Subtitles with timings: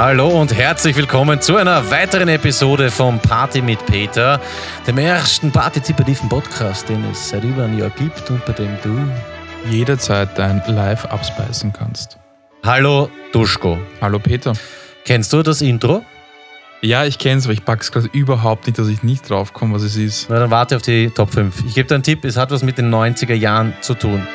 [0.00, 4.40] Hallo und herzlich willkommen zu einer weiteren Episode vom Party mit Peter,
[4.86, 8.98] dem ersten partizipativen Podcast, den es seit über einem Jahr gibt und bei dem du
[9.70, 12.18] jederzeit dein Live abspeisen kannst.
[12.64, 13.76] Hallo Duschko.
[14.00, 14.54] Hallo Peter.
[15.04, 16.02] Kennst du das Intro?
[16.80, 19.96] Ja, ich kenn's, aber ich pack's gerade überhaupt nicht, dass ich nicht draufkomme, was es
[19.96, 20.30] ist.
[20.30, 21.66] Na, dann warte auf die Top 5.
[21.66, 24.26] Ich gebe dir einen Tipp, es hat was mit den 90er Jahren zu tun.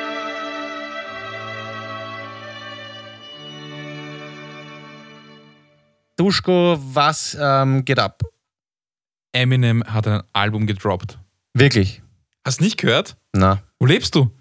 [6.16, 8.22] Duschko, was ähm, geht ab?
[9.34, 11.20] Eminem hat ein Album gedroppt.
[11.54, 12.02] Wirklich?
[12.46, 13.18] Hast du nicht gehört?
[13.34, 13.62] Na.
[13.80, 14.32] Wo lebst du?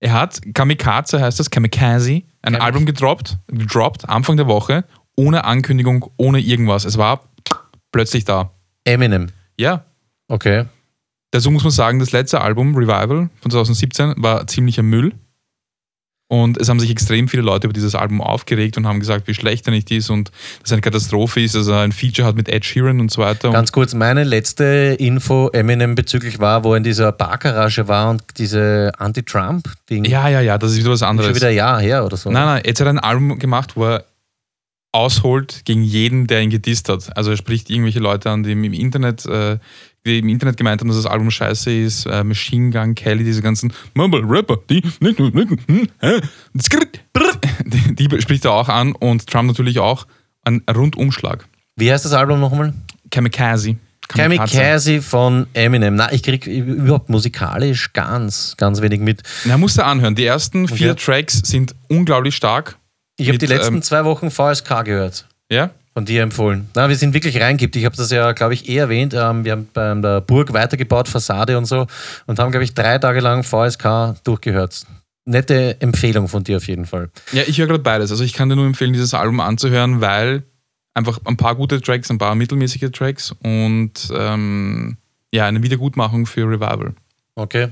[0.00, 4.84] Er hat Kamikaze heißt das, Kamikaze, ein Kamik Album gedroppt, gedroppt, Anfang der Woche,
[5.16, 6.84] ohne Ankündigung, ohne irgendwas.
[6.84, 7.28] Es war
[7.90, 8.50] plötzlich da.
[8.84, 9.28] Eminem.
[9.58, 9.86] Ja.
[10.28, 10.66] Okay.
[11.30, 15.14] Dazu muss man sagen, das letzte Album, Revival von 2017, war ziemlicher Müll.
[16.28, 19.34] Und es haben sich extrem viele Leute über dieses Album aufgeregt und haben gesagt, wie
[19.34, 22.34] schlecht er nicht ist und dass er eine Katastrophe ist, dass er ein Feature hat
[22.34, 23.52] mit Ed Sheeran und so weiter.
[23.52, 28.24] Ganz kurz, meine letzte Info Eminem bezüglich war, wo er in dieser Bargarage war und
[28.38, 30.04] diese Anti-Trump-Ding.
[30.04, 31.28] Ja, ja, ja, das ist wieder was anderes.
[31.28, 32.28] Schon wieder ein Jahr her oder so.
[32.28, 34.04] Nein, nein, jetzt hat er ein Album gemacht, wo er
[34.90, 37.16] ausholt gegen jeden, der ihn gedisst hat.
[37.16, 39.58] Also er spricht irgendwelche Leute an, die im Internet, äh,
[40.06, 43.42] die im Internet gemeint haben, dass das Album scheiße ist, äh, Machine Gun Kelly, diese
[43.42, 44.80] ganzen Mumble Rapper, die,
[47.64, 50.06] die, die spricht er auch an und Trump natürlich auch.
[50.44, 51.44] Ein Rundumschlag.
[51.74, 52.72] Wie heißt das Album nochmal?
[53.10, 53.76] Kamikaze.
[54.08, 55.96] Kamikaze von Eminem.
[55.96, 59.22] Na, ich krieg überhaupt musikalisch ganz, ganz wenig mit.
[59.44, 60.14] Na, musst du anhören.
[60.14, 61.04] Die ersten vier okay.
[61.04, 62.78] Tracks sind unglaublich stark.
[63.16, 65.26] Ich habe die letzten ähm, zwei Wochen VSK gehört.
[65.50, 65.70] Ja?
[65.96, 66.68] Von dir empfohlen.
[66.74, 67.74] Na, wir sind wirklich reingibt.
[67.74, 69.14] Ich habe das ja, glaube ich, eh erwähnt.
[69.14, 71.86] Ähm, wir haben bei der Burg weitergebaut, Fassade und so,
[72.26, 74.84] und haben, glaube ich, drei Tage lang VSK durchgehört.
[75.24, 77.08] Nette Empfehlung von dir auf jeden Fall.
[77.32, 78.10] Ja, ich höre gerade beides.
[78.10, 80.42] Also ich kann dir nur empfehlen, dieses Album anzuhören, weil
[80.92, 84.98] einfach ein paar gute Tracks, ein paar mittelmäßige Tracks und ähm,
[85.32, 86.94] ja, eine Wiedergutmachung für Revival.
[87.36, 87.68] Okay.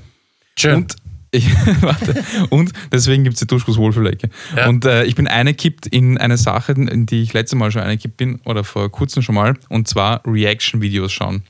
[0.58, 0.76] Schön.
[0.76, 0.96] Und
[1.34, 1.50] ich,
[1.82, 4.30] warte, und deswegen gibt es die Duschkos Wohlfühlecke.
[4.56, 4.68] Ja.
[4.68, 8.16] Und äh, ich bin eingekippt in eine Sache, in die ich letztes Mal schon eingekippt
[8.16, 11.42] bin, oder vor kurzem schon mal, und zwar Reaction-Videos schauen.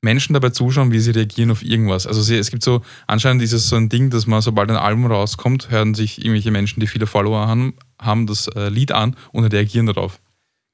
[0.00, 2.06] Menschen dabei zuschauen, wie sie reagieren auf irgendwas.
[2.06, 4.76] Also sie, es gibt so, anscheinend ist es so ein Ding, dass man, sobald ein
[4.76, 9.16] Album rauskommt, hören sich irgendwelche Menschen, die viele Follower haben, haben das äh, Lied an
[9.32, 10.20] und reagieren darauf.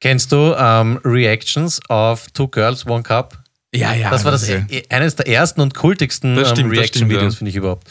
[0.01, 3.44] Kennst du ähm, Reactions auf Two Girls, One Cup?
[3.75, 4.11] Ja, ja.
[4.11, 7.39] Das war das, das e eines der ersten und kultigsten ähm, Reaction-Videos, ja.
[7.39, 7.89] finde ich überhaupt.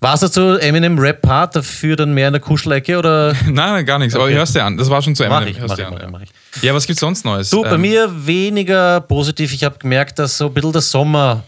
[0.00, 3.32] Warst du zu Eminem Rap-Part dafür dann mehr in der Kuschelecke oder?
[3.44, 4.14] nein, nein, gar nichts.
[4.14, 4.24] Okay.
[4.24, 4.76] Aber hörst dir an.
[4.76, 5.40] Das war schon zu Eminem.
[5.40, 6.62] Mach ich, mach ich, mach ich, mach ich.
[6.62, 7.50] Ja, was gibt's sonst Neues?
[7.50, 9.52] Du, bei ähm, mir weniger positiv.
[9.52, 11.42] Ich habe gemerkt, dass so ein bisschen der Sommer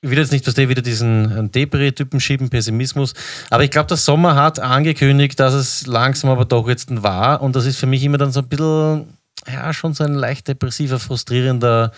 [0.00, 3.14] ich will jetzt nicht, dass der wieder diesen Depri-Typen schieben, Pessimismus,
[3.50, 7.56] aber ich glaube, der Sommer hat angekündigt, dass es langsam aber doch jetzt war und
[7.56, 9.08] das ist für mich immer dann so ein bisschen,
[9.52, 11.90] ja, schon so ein leicht depressiver, frustrierender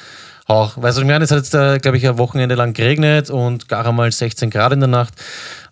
[0.51, 0.77] auch.
[0.77, 3.87] Weißt du, ich meine, es hat jetzt, glaube ich, ein Wochenende lang geregnet und gar
[3.87, 5.15] einmal 16 Grad in der Nacht.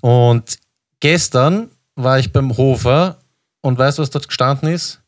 [0.01, 0.59] Und
[1.01, 3.19] gestern war ich beim Hofer
[3.61, 5.01] und weißt du, was dort gestanden ist?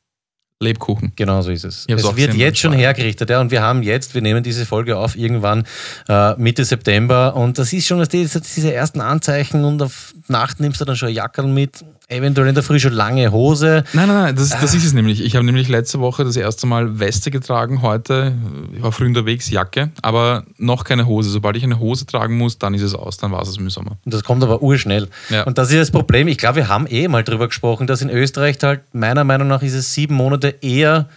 [0.62, 1.12] Lebkuchen.
[1.16, 1.86] Genau so ist es.
[1.88, 3.40] Es wird jetzt schon hergerichtet, ja.
[3.40, 5.64] Und wir haben jetzt, wir nehmen diese Folge auf irgendwann
[6.06, 10.80] äh, Mitte September und das ist schon das, diese ersten Anzeichen und auf Nacht nimmst
[10.80, 13.84] du dann schon Jackerl mit eventuell in der Früh schon lange Hose.
[13.92, 15.24] Nein, nein, nein, das, das ist es nämlich.
[15.24, 18.34] Ich habe nämlich letzte Woche das erste Mal Weste getragen, heute,
[18.74, 21.30] ich war früh unterwegs, Jacke, aber noch keine Hose.
[21.30, 23.98] Sobald ich eine Hose tragen muss, dann ist es aus, dann war es im Sommer.
[24.04, 25.08] Und das kommt aber urschnell.
[25.28, 25.44] Ja.
[25.44, 26.28] Und das ist das Problem.
[26.28, 29.62] Ich glaube, wir haben eh mal drüber gesprochen, dass in Österreich halt, meiner Meinung nach,
[29.62, 31.08] ist es sieben Monate eher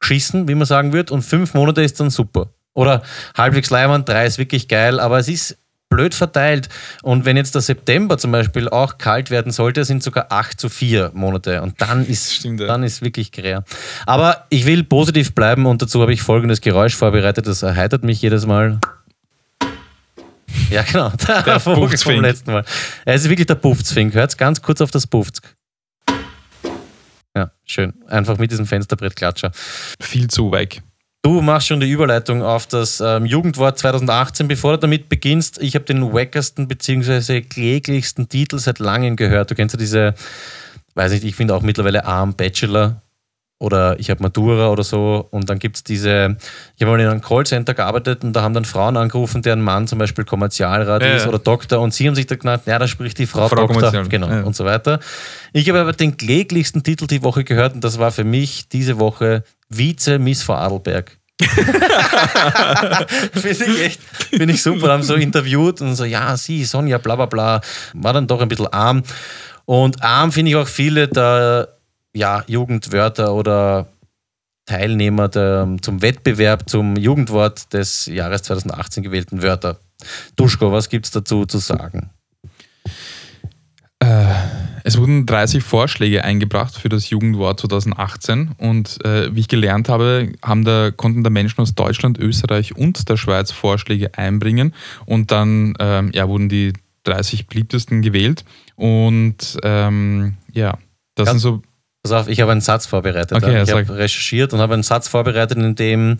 [0.00, 2.48] geschissen, wie man sagen würde, und fünf Monate ist dann super.
[2.74, 3.02] Oder
[3.36, 5.58] halbwegs leimend, drei ist wirklich geil, aber es ist
[5.90, 6.70] blöd verteilt.
[7.02, 10.70] Und wenn jetzt der September zum Beispiel auch kalt werden sollte, sind sogar 8 zu
[10.70, 11.60] 4 Monate.
[11.60, 12.66] Und dann ist, Stimmt, ja.
[12.66, 13.64] dann ist wirklich grär.
[14.06, 18.22] Aber ich will positiv bleiben und dazu habe ich folgendes Geräusch vorbereitet, das erheitert mich
[18.22, 18.80] jedes Mal.
[20.70, 21.10] Ja, genau.
[21.26, 22.64] Der, der Vogel vom letzten Mal.
[23.04, 24.14] Es ist wirklich der Puffzfink.
[24.14, 25.54] Hört ganz kurz auf das Puffzk.
[27.36, 27.94] Ja, schön.
[28.08, 29.52] Einfach mit diesem Fensterbrettklatscher.
[30.00, 30.82] Viel zu weg.
[31.22, 34.48] Du machst schon die Überleitung auf das ähm, Jugendwort 2018.
[34.48, 37.42] Bevor du damit beginnst, ich habe den wackersten bzw.
[37.42, 39.50] kläglichsten Titel seit langem gehört.
[39.50, 40.14] Du kennst ja diese,
[40.94, 43.02] weiß nicht, ich finde auch mittlerweile Arm Bachelor
[43.58, 46.38] oder ich habe Matura oder so und dann gibt es diese,
[46.76, 49.86] ich habe mal in einem Callcenter gearbeitet und da haben dann Frauen angerufen, deren Mann
[49.86, 52.88] zum Beispiel Kommerzialrat ja, ist oder Doktor und sie haben sich da genannt, ja, da
[52.88, 54.42] spricht die Frau, Frau Doktor, genau ja.
[54.44, 54.98] und so weiter.
[55.52, 58.98] Ich habe aber den kläglichsten Titel die Woche gehört und das war für mich diese
[58.98, 61.16] Woche Vize-Miss Vorarlberg.
[63.32, 64.00] Finde ich echt,
[64.30, 64.92] finde ich super.
[64.92, 67.60] Haben so interviewt und so, ja, sie, Sonja, bla bla bla.
[67.94, 69.02] War dann doch ein bisschen arm.
[69.64, 71.68] Und arm finde ich auch viele der
[72.12, 73.86] ja, Jugendwörter oder
[74.66, 79.78] Teilnehmer der, zum Wettbewerb zum Jugendwort des Jahres 2018 gewählten Wörter.
[80.36, 82.10] Duschko, was gibt es dazu zu sagen?
[83.98, 84.39] Äh,
[84.84, 90.32] es wurden 30 Vorschläge eingebracht für das Jugendwort 2018 und äh, wie ich gelernt habe,
[90.42, 94.74] haben da, konnten da Menschen aus Deutschland, Österreich und der Schweiz Vorschläge einbringen
[95.06, 96.72] und dann ähm, ja, wurden die
[97.04, 98.44] 30 beliebtesten gewählt
[98.76, 100.78] und ähm, ja,
[101.14, 101.32] das ja.
[101.32, 101.62] sind so
[102.02, 103.36] Pass auf, ich habe einen Satz vorbereitet.
[103.36, 106.16] Okay, ich habe recherchiert und habe einen Satz vorbereitet, in dem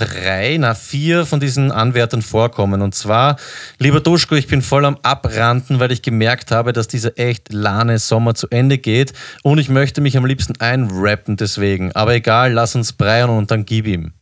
[0.00, 2.82] drei, na vier von diesen Anwärtern vorkommen.
[2.82, 3.36] Und zwar,
[3.78, 7.98] lieber Duschko, ich bin voll am Abranden, weil ich gemerkt habe, dass dieser echt lahne
[7.98, 9.12] Sommer zu Ende geht
[9.42, 11.92] und ich möchte mich am liebsten einrappen deswegen.
[11.92, 14.12] Aber egal, lass uns breiern und dann gib ihm.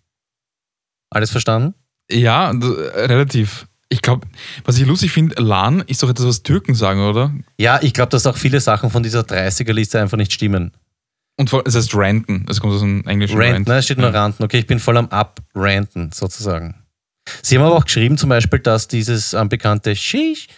[1.10, 1.74] Alles verstanden?
[2.10, 3.66] Ja, relativ.
[3.88, 4.26] Ich glaube,
[4.64, 7.32] was ich lustig finde, Lan ist doch etwas, was Türken sagen, oder?
[7.56, 10.72] Ja, ich glaube, dass auch viele Sachen von dieser 30er-Liste einfach nicht stimmen.
[11.38, 13.54] Und es heißt ranten, es kommt aus dem englischen Ranten.
[13.54, 13.68] Rant.
[13.68, 14.22] Ne, es steht nur ja.
[14.22, 14.42] ranten.
[14.42, 16.74] Okay, ich bin voll am Abranten sozusagen.
[17.42, 20.48] Sie haben aber auch geschrieben zum Beispiel, dass dieses ähm, bekannte Shish,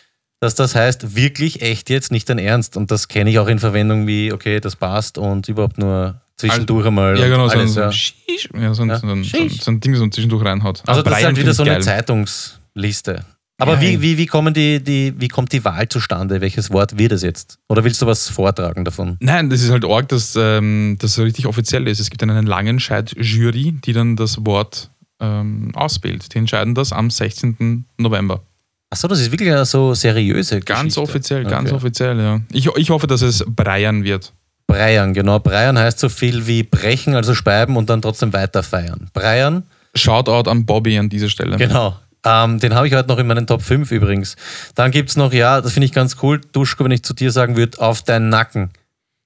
[0.41, 2.79] dass das heißt wirklich echt jetzt, nicht dein Ernst.
[2.79, 6.87] Und das kenne ich auch in Verwendung wie, okay, das passt und überhaupt nur zwischendurch
[6.87, 7.19] einmal.
[7.19, 7.93] Ja, genau, alles, so ein, ja.
[7.93, 8.99] Shish, ja, so ein, ja.
[8.99, 10.83] So, ein, so, ein, Ding, so ein zwischendurch reinhaut.
[10.87, 11.83] Also das ist halt wieder so eine geil.
[11.83, 13.27] Zeitungsliste.
[13.61, 16.41] Aber wie, wie, wie, kommen die, die, wie kommt die Wahl zustande?
[16.41, 17.59] Welches Wort wird es jetzt?
[17.69, 19.17] Oder willst du was vortragen davon?
[19.21, 22.01] Nein, das ist halt arg, dass ähm, das richtig offiziell ist.
[22.01, 24.91] Es gibt einen Langenscheid-Jury, die dann das Wort
[25.21, 26.35] ähm, auswählt.
[26.35, 27.85] Die entscheiden das am 16.
[27.99, 28.43] November.
[28.91, 31.01] Achso, das ist wirklich eine so seriöse Ganz Geschichte.
[31.01, 31.51] offiziell, okay.
[31.51, 32.41] ganz offiziell, ja.
[32.53, 34.33] Ich, ich hoffe, dass es Breiern wird.
[34.67, 35.39] Breiern, genau.
[35.39, 39.09] Breiern heißt so viel wie brechen, also speiben und dann trotzdem weiter feiern.
[39.13, 39.65] Breiern.
[39.95, 41.57] Shoutout an Bobby an dieser Stelle.
[41.57, 44.37] Genau, ähm, den habe ich heute noch in meinen Top 5 übrigens.
[44.75, 47.33] Dann gibt es noch, ja, das finde ich ganz cool, Duschko, wenn ich zu dir
[47.33, 48.71] sagen würde, auf deinen Nacken.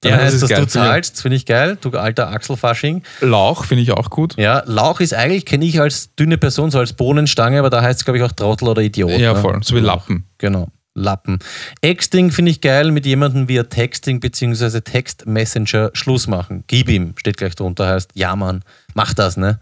[0.01, 3.03] Dann ja, heißt, das dass du zahlst, finde ich geil, du alter Achselfasching.
[3.21, 4.35] Lauch finde ich auch gut.
[4.37, 7.99] Ja, Lauch ist eigentlich, kenne ich als dünne Person, so als Bohnenstange, aber da heißt
[7.99, 9.11] es, glaube ich, auch Trottel oder Idiot.
[9.11, 9.39] Ja, ne?
[9.39, 10.25] voll, so wie Lappen.
[10.37, 10.69] Genau.
[10.93, 11.39] Lappen.
[11.81, 14.79] Exting finde ich geil, mit jemandem via Texting bzw.
[14.79, 16.63] Text-Messenger Schluss machen.
[16.67, 18.63] Gib ihm, steht gleich drunter, heißt, ja Mann,
[18.93, 19.59] mach das, ne?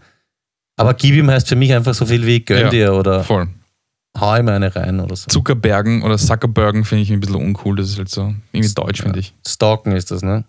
[0.76, 3.48] Aber gib ihm heißt für mich einfach so viel wie gönn ja, dir oder voll.
[4.18, 5.28] hau ihm eine rein oder so.
[5.28, 7.76] Zuckerbergen oder Zuckerbergen finde ich ein bisschen uncool.
[7.76, 9.34] Das ist halt so irgendwie deutsch, finde ich.
[9.46, 10.44] Stalken ist das, ne?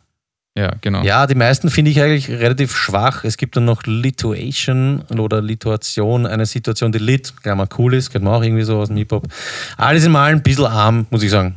[0.57, 1.03] Ja, genau.
[1.03, 3.25] Ja, die meisten finde ich eigentlich relativ schwach.
[3.25, 8.23] Es gibt dann noch Lituation oder Lituation, eine Situation, die lit, mal cool ist, kennt
[8.23, 9.27] man auch irgendwie so aus dem Hip-Hop.
[9.75, 11.55] Alles in allem ein bisschen arm, muss ich sagen.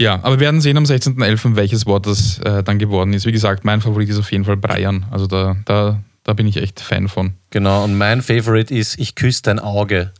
[0.00, 3.26] Ja, aber wir werden sehen am 16.11., welches Wort das äh, dann geworden ist.
[3.26, 5.04] Wie gesagt, mein Favorit ist auf jeden Fall Breiern.
[5.10, 7.34] Also da, da, da bin ich echt Fan von.
[7.50, 10.12] Genau, und mein Favorite ist Ich küsse dein Auge.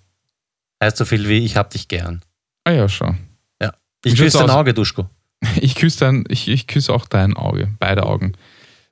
[0.83, 2.23] Heißt so viel wie Ich hab dich gern.
[2.65, 3.19] Ah ja, schon.
[3.61, 3.73] Ja.
[4.05, 5.09] Ich küsse dein Auge, Duschko.
[5.61, 8.35] Ich küsse dein, ich, ich küsse auch dein Auge, beide Augen.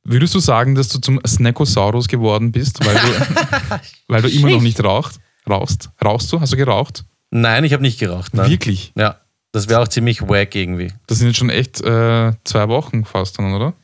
[0.03, 4.63] Würdest du sagen, dass du zum Snackosaurus geworden bist, weil du, weil du immer noch
[4.63, 5.91] nicht raucht, rauchst?
[6.05, 6.41] Rauchst du?
[6.41, 7.05] Hast du geraucht?
[7.31, 8.35] Nein, ich habe nicht geraucht.
[8.35, 8.51] Nein.
[8.51, 8.93] Wirklich?
[8.97, 9.21] Ja.
[9.53, 10.93] Das wäre auch ziemlich wack irgendwie.
[11.07, 13.75] Das sind jetzt schon echt äh, zwei Wochen fast dann, oder?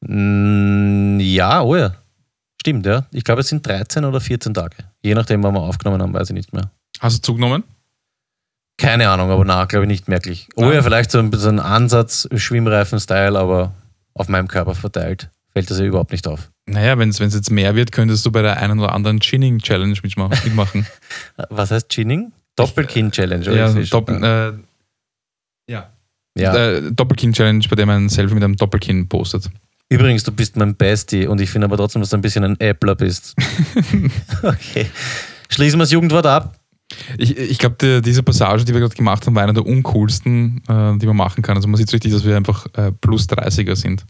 [0.00, 1.94] Mm, ja, oh ja.
[2.62, 3.06] Stimmt, ja.
[3.10, 4.76] Ich glaube, es sind 13 oder 14 Tage.
[5.02, 6.70] Je nachdem, wann wir aufgenommen haben, weiß ich nicht mehr.
[7.00, 7.64] Hast du zugenommen?
[8.78, 10.48] Keine Ahnung, aber na, glaube ich nicht merklich.
[10.54, 13.72] Oh ja, vielleicht so ein bisschen Ansatz, Schwimmreifen-Style, aber
[14.14, 16.52] auf meinem Körper verteilt fällt das ja überhaupt nicht auf.
[16.66, 20.86] Naja, wenn es jetzt mehr wird, könntest du bei der einen oder anderen Chinning-Challenge mitmachen.
[21.50, 22.30] Was heißt Chinning?
[22.54, 23.52] Doppelkinn-Challenge.
[23.52, 25.90] Ja, Doppel, äh, ja.
[26.38, 26.54] ja.
[26.54, 29.50] Äh, Doppelkinn-Challenge, bei dem man ein Selfie mit einem Doppelkinn postet.
[29.92, 32.60] Übrigens, du bist mein Bestie und ich finde aber trotzdem, dass du ein bisschen ein
[32.60, 33.34] Äppler bist.
[34.42, 34.86] okay.
[35.48, 36.58] Schließen wir das Jugendwort ab.
[37.18, 40.62] Ich, ich glaube, die, diese Passage, die wir gerade gemacht haben, war eine der uncoolsten,
[40.68, 41.56] äh, die man machen kann.
[41.56, 44.04] Also man sieht richtig, dass wir einfach äh, plus 30er sind.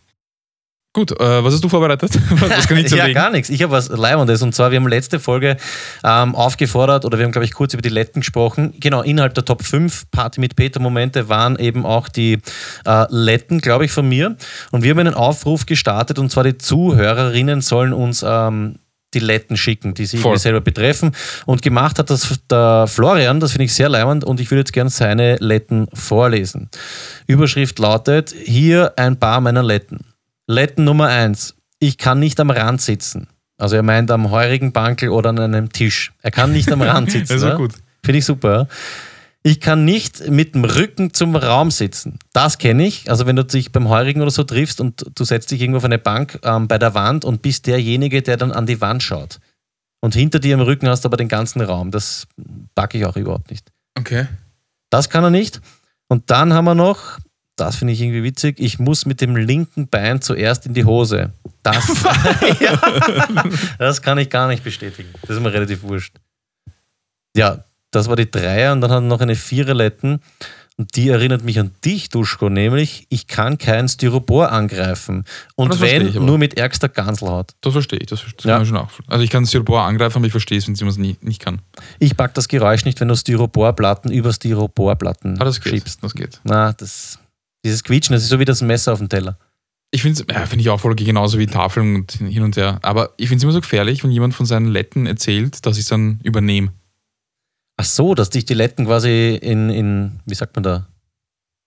[0.95, 2.13] Gut, äh, was hast du vorbereitet?
[2.31, 3.49] Was kann ich ja, gar nichts.
[3.49, 4.43] Ich habe was Leibendes.
[4.43, 5.57] Und zwar, wir haben letzte Folge
[6.05, 8.75] ähm, aufgefordert, oder wir haben, glaube ich, kurz über die Letten gesprochen.
[8.79, 12.41] Genau, innerhalb der Top 5 Party mit Peter-Momente waren eben auch die
[12.85, 14.37] äh, Letten, glaube ich, von mir.
[14.71, 18.75] Und wir haben einen Aufruf gestartet, und zwar die Zuhörerinnen sollen uns ähm,
[19.15, 21.13] die Letten schicken, die sie selber betreffen.
[21.47, 24.73] Und gemacht hat das der Florian, das finde ich sehr leimend und ich würde jetzt
[24.73, 26.69] gerne seine Letten vorlesen.
[27.27, 30.12] Überschrift lautet: Hier ein paar meiner Letten.
[30.47, 31.55] Letten Nummer eins.
[31.79, 33.29] Ich kann nicht am Rand sitzen.
[33.59, 36.13] Also er meint am heurigen Bankel oder an einem Tisch.
[36.23, 37.41] Er kann nicht am Rand sitzen.
[37.41, 37.73] das ist gut.
[38.05, 38.69] Finde ich super.
[39.45, 42.19] Ich kann nicht mit dem Rücken zum Raum sitzen.
[42.33, 43.11] Das kenne ich.
[43.11, 45.85] Also wenn du dich beim Heurigen oder so triffst und du setzt dich irgendwo auf
[45.85, 49.41] eine Bank ähm, bei der Wand und bist derjenige, der dann an die Wand schaut.
[50.01, 51.91] Und hinter dir im Rücken hast du aber den ganzen Raum.
[51.91, 52.27] Das
[52.75, 53.71] packe ich auch überhaupt nicht.
[53.99, 54.27] Okay.
[54.91, 55.61] Das kann er nicht.
[56.09, 57.19] Und dann haben wir noch
[57.57, 58.57] das finde ich irgendwie witzig.
[58.59, 61.33] Ich muss mit dem linken Bein zuerst in die Hose.
[61.63, 61.87] Das,
[62.61, 62.81] ja,
[63.79, 65.11] das kann ich gar nicht bestätigen.
[65.23, 66.17] Das ist mir relativ wurscht.
[67.37, 70.21] Ja, das war die Dreier und dann hat noch eine Viererletten.
[70.79, 75.25] Und die erinnert mich an dich, Duschko, nämlich ich kann kein Styropor angreifen.
[75.55, 77.51] Und wenn, verstehe ich nur mit ärgster Ganselhaut.
[77.61, 78.55] Das verstehe ich, das, das Ja.
[78.55, 78.89] kann ich schon auch.
[79.07, 81.61] Also ich kann Styropor angreifen, aber ich verstehe es, wenn jemand es nicht, nicht kann.
[81.99, 85.75] Ich pack das Geräusch nicht, wenn du Styroporplatten über Styroporplatten Ah, das geht.
[85.75, 86.03] schiebst.
[86.03, 86.41] Das geht.
[86.45, 87.19] Na, das,
[87.65, 89.39] dieses Quietschen, das ist so wie das Messer auf dem Teller.
[89.91, 92.57] Ich finde es ja, find ich auch voll okay, genauso wie Tafeln und hin und
[92.57, 92.79] her.
[92.83, 95.83] Aber ich finde es immer so gefährlich, wenn jemand von seinen Letten erzählt, dass ich
[95.83, 96.73] es dann übernehme.
[97.77, 100.89] Ach so, dass dich die Letten quasi in, in wie sagt man da,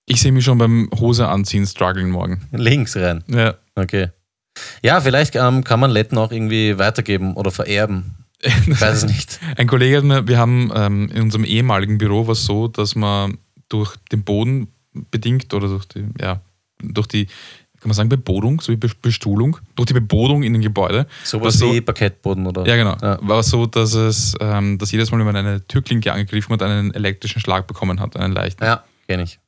[0.08, 2.48] Ich sehe mich schon beim Hose anziehen strugglen morgen.
[2.52, 3.24] links rein.
[3.28, 3.56] Ja.
[3.76, 4.10] Okay.
[4.82, 8.16] Ja, vielleicht ähm, kann man Letten auch irgendwie weitergeben oder vererben.
[8.42, 9.40] Ich weiß es nicht.
[9.58, 12.96] Ein Kollege hat mir, wir haben ähm, in unserem ehemaligen Büro war es so, dass
[12.96, 13.38] man
[13.70, 14.70] durch den Boden
[15.12, 16.42] bedingt oder durch die, ja,
[16.82, 20.62] durch die, kann man sagen, Bebodung, so wie Be- Bestuhlung, durch die Bebodung in dem
[20.62, 21.06] Gebäude.
[21.24, 22.66] Sowas Was so- wie Parkettboden oder.
[22.66, 22.96] Ja, genau.
[23.02, 23.20] Ja.
[23.22, 26.62] War es so, dass es, ähm, dass jedes Mal, wenn man eine Türklinke angegriffen hat,
[26.64, 28.64] einen elektrischen Schlag bekommen hat, einen leichten.
[28.64, 29.40] Ja, kenne ich.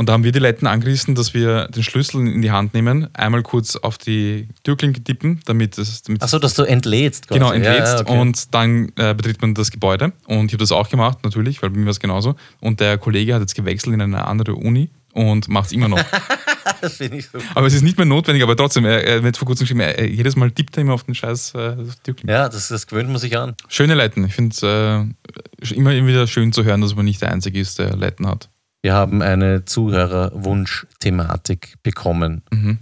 [0.00, 3.14] Und da haben wir die Letten angerissen, dass wir den Schlüssel in die Hand nehmen,
[3.14, 7.28] einmal kurz auf die Türklinke tippen, damit es damit Achso, dass du entlädst.
[7.28, 7.38] Quasi.
[7.38, 8.18] Genau, entlädst Ja, okay.
[8.18, 10.12] und dann äh, betritt man das Gebäude.
[10.26, 12.34] Und ich habe das auch gemacht, natürlich, weil bei mir war es genauso.
[12.60, 16.02] Und der Kollege hat jetzt gewechselt in eine andere Uni und macht es immer noch.
[16.80, 17.36] das finde ich so.
[17.54, 19.98] aber es ist nicht mehr notwendig, aber trotzdem, er, er wird vor kurzem geschrieben, er,
[19.98, 22.32] er, jedes Mal tippt er immer auf den scheiß äh, Türklinke.
[22.32, 23.54] Ja, das, das gewöhnt man sich an.
[23.68, 24.24] Schöne Letten.
[24.24, 27.78] Ich finde es äh, immer wieder schön zu hören, dass man nicht der Einzige ist,
[27.78, 28.48] der Letten hat.
[28.82, 32.42] Wir haben eine Zuhörerwunsch-Thematik bekommen.
[32.50, 32.78] Mhm.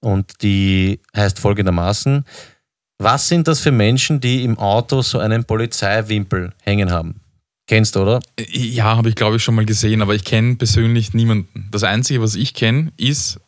[0.00, 2.26] Und die heißt folgendermaßen:
[2.98, 7.20] Was sind das für Menschen, die im Auto so einen Polizeiwimpel hängen haben?
[7.66, 8.20] Kennst du, oder?
[8.38, 11.68] Ja, habe ich glaube ich schon mal gesehen, aber ich kenne persönlich niemanden.
[11.70, 13.40] Das Einzige, was ich kenne, ist,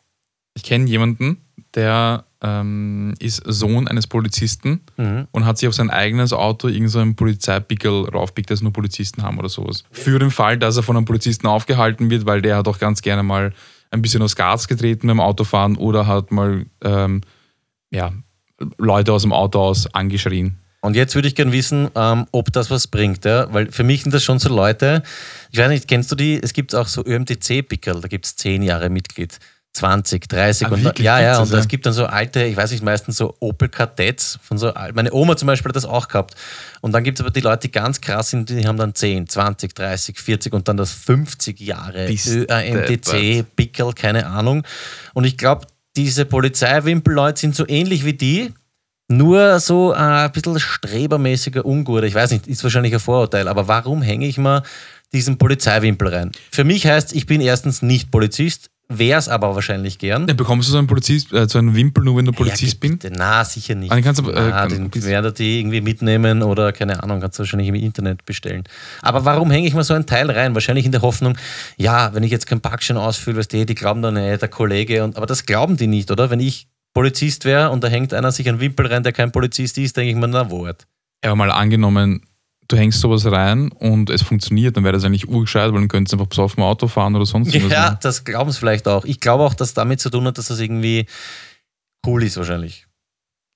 [0.54, 1.38] ich kenne jemanden,
[1.75, 5.26] der ähm, ist Sohn eines Polizisten Mhm.
[5.32, 9.22] und hat sich auf sein eigenes Auto irgendeinen so einen Polizeipickel raufpickt, das nur Polizisten
[9.22, 9.84] haben oder sowas.
[9.90, 13.00] Für den Fall, dass er von einem Polizisten aufgehalten wird, weil der hat auch ganz
[13.02, 13.52] gerne mal
[13.90, 17.22] ein bisschen aus Gas getreten beim Autofahren oder hat mal ähm,
[17.90, 18.12] ja,
[18.78, 20.58] Leute aus dem Auto aus angeschrien.
[20.80, 23.24] Und jetzt würde ich gerne wissen, ähm, ob das was bringt.
[23.24, 23.50] Ja?
[23.54, 25.02] Weil für mich sind das schon so Leute,
[25.50, 26.38] ich weiß nicht, kennst du die?
[26.42, 29.38] Es gibt auch so ÖMTC-Pickel, da gibt es 10 Jahre Mitglied.
[29.74, 31.04] 20, 30 Ah, und wirklich?
[31.04, 34.38] ja, ja, und es gibt dann so alte, ich weiß nicht, meistens so Opel Kadetts
[34.42, 36.34] von so meine Oma zum Beispiel hat das auch gehabt.
[36.80, 39.28] Und dann gibt es aber die Leute, die ganz krass sind, die haben dann 10,
[39.28, 44.62] 20, 30, 40 und dann das 50 Jahre ÖMTC Pickel, keine Ahnung.
[45.12, 45.66] Und ich glaube,
[45.96, 48.52] diese Polizeiwimpel-Leute sind so ähnlich wie die,
[49.08, 52.04] nur so äh, ein bisschen strebermäßiger Ungut.
[52.04, 54.62] Ich weiß nicht, ist wahrscheinlich ein Vorurteil, aber warum hänge ich mal
[55.12, 56.32] diesen Polizeiwimpel rein?
[56.50, 60.28] Für mich heißt, ich bin erstens nicht Polizist, wäre es aber wahrscheinlich gern.
[60.28, 62.90] Ja, bekommst du so einen, Polizist, äh, so einen Wimpel nur, wenn du Polizist ja,
[62.90, 63.10] bist?
[63.16, 63.90] Na, sicher nicht.
[63.90, 67.38] Ah, den kannst du, äh, Na, den werden die irgendwie mitnehmen oder keine Ahnung, kannst
[67.38, 68.64] du wahrscheinlich im Internet bestellen.
[69.02, 70.54] Aber warum hänge ich mal so ein Teil rein?
[70.54, 71.36] Wahrscheinlich in der Hoffnung,
[71.76, 75.04] ja, wenn ich jetzt kein Parkschein ausfülle, weißt du, die glauben dann, ey, der Kollege,
[75.04, 76.30] und, aber das glauben die nicht, oder?
[76.30, 79.78] Wenn ich Polizist wäre und da hängt einer sich einen Wimpel rein, der kein Polizist
[79.78, 80.86] ist, denke ich mir, na, Wort.
[81.24, 82.22] Ja, aber mal angenommen,
[82.68, 86.12] du hängst sowas rein und es funktioniert, dann wäre das eigentlich urgescheit, weil dann könntest
[86.12, 87.71] du einfach besoffen Auto fahren oder sonst was.
[87.71, 89.04] Ja, das glauben sie vielleicht auch.
[89.04, 91.06] Ich glaube auch, dass damit zu tun hat, dass das irgendwie
[92.06, 92.87] cool ist, wahrscheinlich.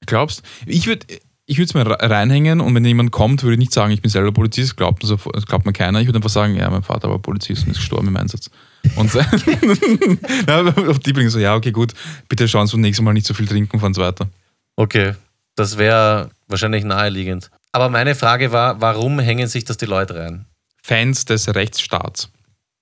[0.06, 1.06] Glaubst Ich würde
[1.50, 4.02] ich würde es mir re- reinhängen und wenn jemand kommt, würde ich nicht sagen, ich
[4.02, 5.98] bin selber Polizist, glaubt, das glaubt mir keiner.
[6.00, 8.50] Ich würde einfach sagen, ja, mein Vater war Polizist und ist gestorben im Einsatz.
[8.96, 9.12] Und
[10.46, 11.94] ja, auf die bringen so, ja, okay, gut,
[12.28, 14.28] bitte schauen Sie beim nächsten Mal nicht so viel trinken, fahren Sie weiter.
[14.76, 15.14] Okay,
[15.56, 17.50] das wäre wahrscheinlich naheliegend.
[17.78, 20.46] Aber meine Frage war, warum hängen sich das die Leute rein?
[20.82, 22.28] Fans des Rechtsstaats.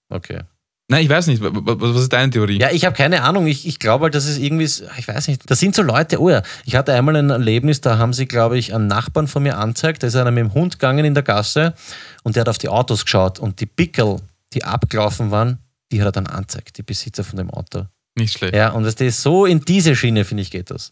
[0.09, 0.41] Okay.
[0.89, 2.59] Nein, ich weiß nicht, wa- wa- was ist deine Theorie?
[2.59, 3.47] Ja, ich habe keine Ahnung.
[3.47, 5.43] Ich, ich glaube halt, das ist irgendwie, ich weiß nicht.
[5.51, 8.57] Das sind so Leute, oh ja, ich hatte einmal ein Erlebnis, da haben sie, glaube
[8.57, 10.03] ich, einen Nachbarn von mir angezeigt.
[10.03, 11.75] Da ist einer mit dem Hund gegangen in der Gasse
[12.23, 14.17] und der hat auf die Autos geschaut und die Pickel,
[14.55, 15.59] die abgelaufen waren,
[15.93, 17.85] die hat er dann angezeigt, die Besitzer von dem Auto.
[18.19, 18.55] Nicht schlecht.
[18.55, 20.91] Ja, und das ist so in diese Schiene, finde ich, geht das.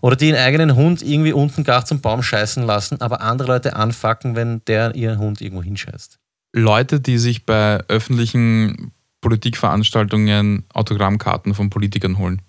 [0.00, 3.76] Oder die ihren eigenen Hund irgendwie unten gar zum Baum scheißen lassen, aber andere Leute
[3.76, 6.18] anfacken, wenn der ihren Hund irgendwo hinscheißt.
[6.54, 12.40] Leute, die sich bei öffentlichen Politikveranstaltungen Autogrammkarten von Politikern holen.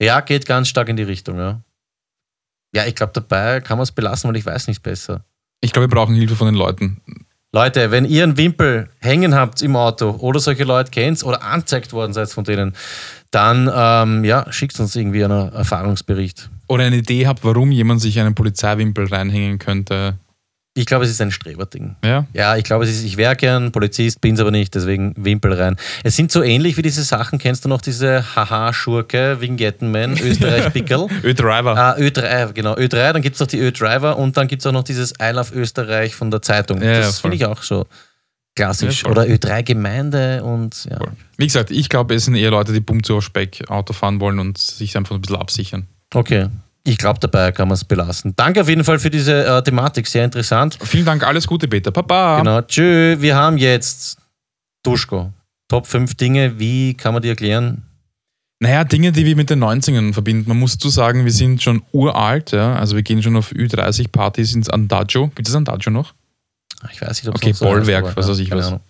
[0.00, 1.62] Ja, geht ganz stark in die Richtung, ja.
[2.74, 5.24] Ja, ich glaube, dabei kann man es belassen, weil ich weiß nicht besser.
[5.60, 7.00] Ich glaube, wir brauchen Hilfe von den Leuten.
[7.52, 11.92] Leute, wenn ihr einen Wimpel hängen habt im Auto oder solche Leute kennt oder anzeigt
[11.92, 12.76] worden seid von denen,
[13.30, 16.50] dann ähm, ja, schickt uns irgendwie einen Erfahrungsbericht.
[16.66, 20.14] Oder eine Idee habt, warum jemand sich einen Polizeiwimpel reinhängen könnte.
[20.74, 21.96] Ich glaube, es ist ein Streberding.
[22.04, 22.26] Ja?
[22.32, 25.52] Ja, ich glaube, es ist, ich wäre gern Polizist, bin es aber nicht, deswegen Wimpel
[25.52, 25.76] rein.
[26.04, 31.08] Es sind so ähnlich wie diese Sachen, kennst du noch diese Haha-Schurke, Vignetten-Man, Österreich-Pickel?
[31.24, 31.76] Ö-Driver.
[31.76, 32.74] Ah, Ö3, genau.
[32.76, 35.32] Ö3, dann gibt es noch die Ö-Driver und dann gibt es auch noch dieses I
[35.32, 36.80] Love Österreich von der Zeitung.
[36.80, 37.32] Ja, ja, das voll.
[37.32, 37.86] finde ich auch so
[38.54, 39.04] klassisch.
[39.04, 39.10] Ja.
[39.10, 40.98] Oder Ö3-Gemeinde und ja.
[40.98, 41.12] Voll.
[41.36, 44.38] Wie gesagt, ich glaube, es sind eher Leute, die Pump zu Speck Auto fahren wollen
[44.38, 45.86] und sich einfach ein bisschen absichern.
[46.14, 46.48] Okay.
[46.84, 48.34] Ich glaube, dabei kann man es belassen.
[48.36, 50.78] Danke auf jeden Fall für diese äh, Thematik, sehr interessant.
[50.82, 51.90] Vielen Dank, alles Gute, Peter.
[51.90, 52.38] Papa.
[52.38, 52.62] Genau.
[52.62, 54.18] Tschö, wir haben jetzt
[54.82, 55.32] Duschko.
[55.68, 57.82] Top 5 Dinge, wie kann man die erklären?
[58.62, 60.48] Naja, Dinge, die wir mit den 90ern verbinden.
[60.48, 62.74] Man muss dazu sagen, wir sind schon uralt, ja.
[62.74, 65.28] Also wir gehen schon auf Ü30-Partys ins Andagio.
[65.34, 66.12] Gibt es Andagio noch?
[66.92, 68.68] Ich weiß nicht, ob es Okay, so Bollwerk, aber, was weiß ich was.
[68.68, 68.80] Ahnung.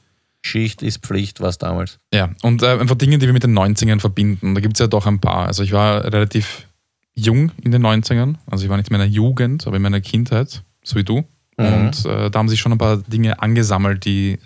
[0.43, 1.99] Schicht ist Pflicht, was damals.
[2.15, 4.55] Ja, und äh, einfach Dinge, die wir mit den 90ern verbinden.
[4.55, 5.47] Da gibt es ja doch ein paar.
[5.47, 6.67] Also ich war relativ
[7.15, 8.37] jung in den 90ern.
[8.47, 11.25] Also ich war nicht in meiner Jugend, aber in meiner Kindheit, so wie du.
[11.59, 11.67] Mhm.
[11.67, 14.39] Und äh, da haben sich schon ein paar Dinge angesammelt, die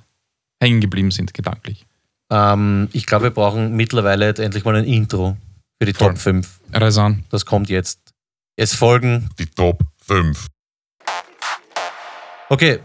[0.61, 1.87] hängen geblieben sind, gedanklich.
[2.31, 5.37] Ähm, ich glaube, wir brauchen mittlerweile jetzt endlich mal ein Intro
[5.81, 6.09] für die Voll.
[6.09, 6.61] Top 5.
[6.73, 7.25] Reisan.
[7.31, 8.01] Das kommt jetzt.
[8.57, 9.29] Es folgen.
[9.39, 10.49] Die Top 5.
[12.49, 12.81] Okay.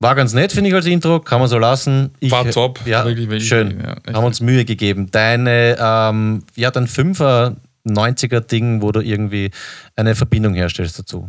[0.00, 1.18] War ganz nett, finde ich, als Intro.
[1.20, 2.12] Kann man so lassen.
[2.20, 2.80] Ich, War top.
[2.86, 3.80] Ja, Wirklich, wirklich, schön.
[3.80, 5.10] Ja, haben uns Mühe gegeben.
[5.10, 9.50] Deine, ähm, ja, dein 5er, 90er-Ding, wo du irgendwie
[9.96, 11.28] eine Verbindung herstellst dazu.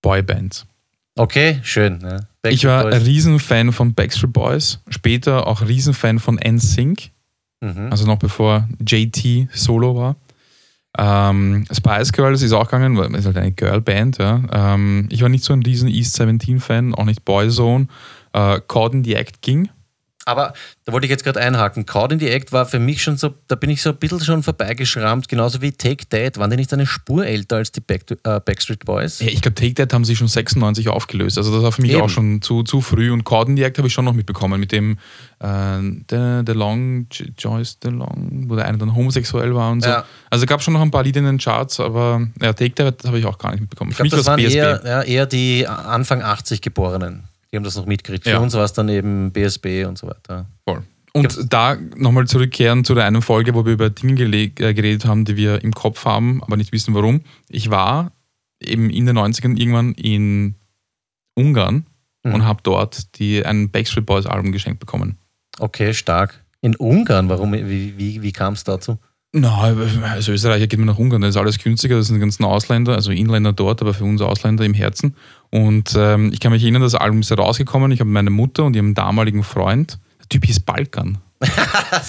[0.00, 0.66] Boybands.
[1.16, 2.00] Okay, schön.
[2.02, 2.20] Ja.
[2.50, 7.10] Ich war ein Riesenfan von Backstreet Boys, später auch Riesenfan von NSYNC.
[7.60, 7.88] Mhm.
[7.90, 10.16] also noch bevor JT Solo war.
[10.96, 14.18] Ähm, Spice Girls ist auch gegangen, weil ist halt eine Girlband.
[14.18, 14.42] Ja.
[14.52, 17.88] Ähm, ich war nicht so ein riesen East 17-Fan, auch nicht Boyzone.
[18.32, 18.60] Äh,
[18.92, 19.68] in the Act ging.
[20.26, 21.86] Aber da wollte ich jetzt gerade einhaken.
[21.86, 24.20] Caught in the Act war für mich schon so, da bin ich so ein bisschen
[24.20, 26.38] schon vorbeigeschrammt, genauso wie Take That.
[26.38, 29.20] Waren die nicht eine Spur älter als die Back äh, Backstreet Boys?
[29.20, 31.36] Ja, ich glaube, Take That haben sie schon 96 aufgelöst.
[31.36, 32.02] Also das war für mich Eben.
[32.02, 33.10] auch schon zu, zu früh.
[33.10, 34.98] Und Caught in the Act habe ich schon noch mitbekommen mit dem
[35.40, 35.78] äh,
[36.10, 37.06] The, the Long,
[37.38, 39.90] Joyce The Long, wo der eine dann homosexuell war und so.
[39.90, 40.04] Ja.
[40.30, 43.18] Also gab schon noch ein paar Lieder in den Charts, aber ja, Take That habe
[43.18, 43.90] ich auch gar nicht mitbekommen.
[43.90, 44.56] Ich für glaube, mich das war waren BSB.
[44.56, 47.24] eher, ja, eher die Anfang 80 Geborenen.
[47.54, 48.24] Die haben das noch mitgekriegt.
[48.24, 48.38] Für Ja.
[48.40, 50.46] uns war es dann eben BSB und so weiter.
[50.66, 50.82] Voll.
[51.12, 55.24] Und da nochmal zurückkehren zu der einen Folge, wo wir über Dinge äh, geredet haben,
[55.24, 57.20] die wir im Kopf haben, aber nicht wissen warum.
[57.48, 58.10] Ich war
[58.60, 60.56] eben in den 90ern irgendwann in
[61.36, 61.86] Ungarn
[62.24, 62.34] Mhm.
[62.34, 65.18] und habe dort die, ein Backstreet Boys Album geschenkt bekommen.
[65.58, 66.42] Okay, stark.
[66.62, 68.98] In Ungarn, warum, wie, wie, wie kam es dazu?
[69.36, 69.60] Na,
[70.12, 72.94] als Österreicher geht man nach Ungarn, da ist alles günstiger, das sind die ganzen Ausländer,
[72.94, 75.16] also Inländer dort, aber für uns Ausländer im Herzen.
[75.54, 78.64] Und ähm, ich kann mich erinnern, das Album ist ja rausgekommen, ich habe meine Mutter
[78.64, 81.18] und ihren damaligen Freund, der Typ hieß Balkan.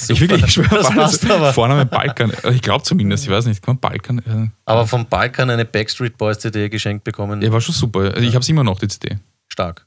[0.10, 1.54] Ich wirklich, ich schwöre, das passt aber.
[1.54, 2.34] Vorname Balkan.
[2.54, 4.18] Ich glaube zumindest, ich weiß nicht, kann man Balkan.
[4.20, 7.42] äh, Aber vom Balkan eine Backstreet Boys CD geschenkt bekommen.
[7.44, 8.00] Ja, war schon super.
[8.00, 9.18] Also ich habe es immer noch, die CD.
[9.48, 9.86] Stark.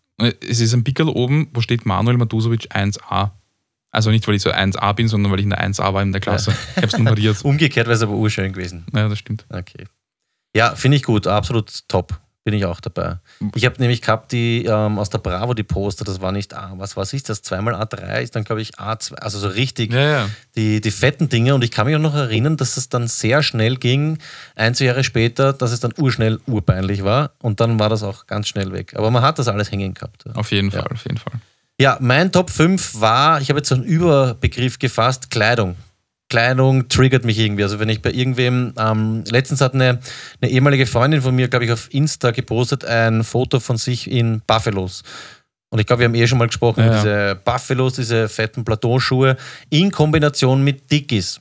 [0.48, 3.30] Es ist ein Pickel oben, wo steht Manuel Matusovic 1a.
[3.90, 6.12] Also nicht, weil ich so 1a bin, sondern weil ich in der 1a war in
[6.12, 6.54] der Klasse.
[6.72, 7.40] Ich habe es nummeriert.
[7.44, 8.84] Umgekehrt wäre es aber urschön gewesen.
[8.94, 9.46] Ja, das stimmt.
[9.48, 9.86] Okay.
[10.54, 11.26] Ja, finde ich gut.
[11.26, 12.20] Absolut top.
[12.48, 13.18] Bin ich auch dabei.
[13.54, 16.72] Ich habe nämlich gehabt, die ähm, aus der Bravo, die Poster, das war nicht A,
[16.78, 17.42] was was ist das?
[17.42, 20.30] Zweimal A3 ist dann, glaube ich, A2, also so richtig Ja, ja.
[20.56, 21.54] die, die fetten Dinge.
[21.54, 24.16] Und ich kann mich auch noch erinnern, dass es dann sehr schnell ging,
[24.56, 27.32] ein, zwei Jahre später, dass es dann urschnell urpeinlich war.
[27.42, 28.94] Und dann war das auch ganz schnell weg.
[28.96, 30.24] Aber man hat das alles hängen gehabt.
[30.24, 30.32] ja.
[30.32, 30.70] Auf jeden.
[30.70, 31.34] Fall, auf jeden Fall.
[31.78, 35.76] Ja, mein Top 5 war, ich habe jetzt so einen Überbegriff gefasst, Kleidung.
[36.28, 37.62] Kleidung triggert mich irgendwie.
[37.62, 40.00] Also wenn ich bei irgendwem, ähm, letztens hat eine,
[40.40, 44.42] eine ehemalige Freundin von mir, glaube ich, auf Insta gepostet, ein Foto von sich in
[44.46, 45.02] Buffalos.
[45.70, 48.64] Und ich glaube, wir haben eh schon mal gesprochen Ja, über diese Buffalos, diese fetten
[48.64, 49.36] Plateauschuhe
[49.70, 51.40] in Kombination mit Dickies.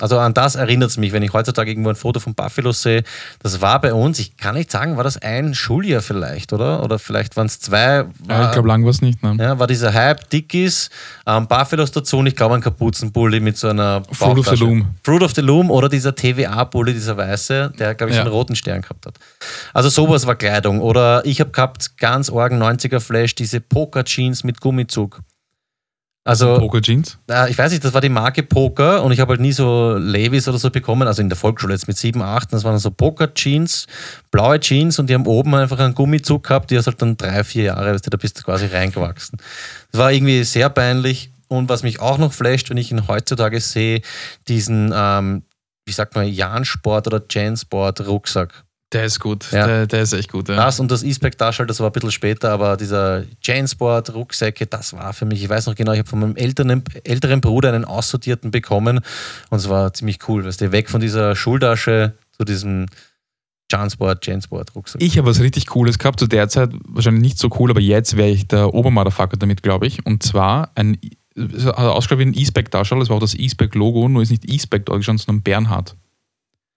[0.00, 3.04] Also an das erinnert es mich, wenn ich heutzutage irgendwo ein Foto von Buffalos sehe.
[3.44, 6.82] Das war bei uns, ich kann nicht sagen, war das ein Schuljahr vielleicht, oder?
[6.82, 8.04] Oder vielleicht waren es zwei.
[8.28, 9.22] Ja, ich glaube, lang war es nicht.
[9.22, 9.36] Ne?
[9.38, 10.90] Ja, war dieser Hype, Dickies,
[11.28, 14.56] ähm, Buffalos dazu und ich glaube ein Kapuzenpulli mit so einer Fruit of the.
[14.56, 14.86] Loom.
[15.04, 18.22] Fruit of the Loom oder dieser TVA-Pulli, dieser weiße, der glaube ich Ja.
[18.24, 19.14] einen roten Stern gehabt hat.
[19.72, 20.80] Also sowas war Kleidung.
[20.80, 25.20] Oder ich habe gehabt, ganz orgen 90er Flash, diese Poker-Jeans mit Gummizug.
[26.26, 27.18] Also, Poker Jeans.
[27.30, 29.94] äh, ich weiß nicht, das war die Marke Poker und ich habe halt nie so
[29.98, 32.90] Levis oder so bekommen, also in der Volksschule jetzt mit 7, 8, das waren so
[32.90, 33.86] Poker-Jeans,
[34.30, 37.44] blaue Jeans und die haben oben einfach einen Gummizug gehabt, die hast halt dann drei,
[37.44, 39.38] vier Jahre, weißt du, da bist du quasi reingewachsen.
[39.92, 43.60] Das war irgendwie sehr peinlich und was mich auch noch flasht, wenn ich ihn heutzutage
[43.60, 44.00] sehe,
[44.48, 45.42] diesen, ähm,
[45.84, 48.63] wie sagt man, Jansport oder Jansport Rucksack.
[48.92, 49.50] Der ist gut.
[49.50, 49.66] Ja.
[49.66, 50.48] Der, der ist echt gut.
[50.48, 50.56] Ja.
[50.56, 54.92] Das und das E-Spec Taschel, das war ein bisschen später, aber dieser Jansport Rucksäcke, das
[54.92, 57.84] war für mich, ich weiß noch genau, ich habe von meinem älteren, älteren Bruder einen
[57.84, 59.00] aussortierten bekommen
[59.50, 62.86] und es war ziemlich cool, weißt du, weg von dieser Schultasche zu diesem
[63.70, 65.02] Jansport, Jansport Rucksack.
[65.02, 68.16] Ich habe was richtig Cooles gehabt, zu der Zeit wahrscheinlich nicht so cool, aber jetzt
[68.16, 70.04] wäre ich der Obermotherfucker damit, glaube ich.
[70.06, 70.98] Und zwar ein,
[71.36, 74.84] hat ausgeschaut wie ein E-Spec darstellt, das war auch das E-Spec-Logo, nur ist nicht E-Spec
[74.86, 75.96] sondern Bernhard.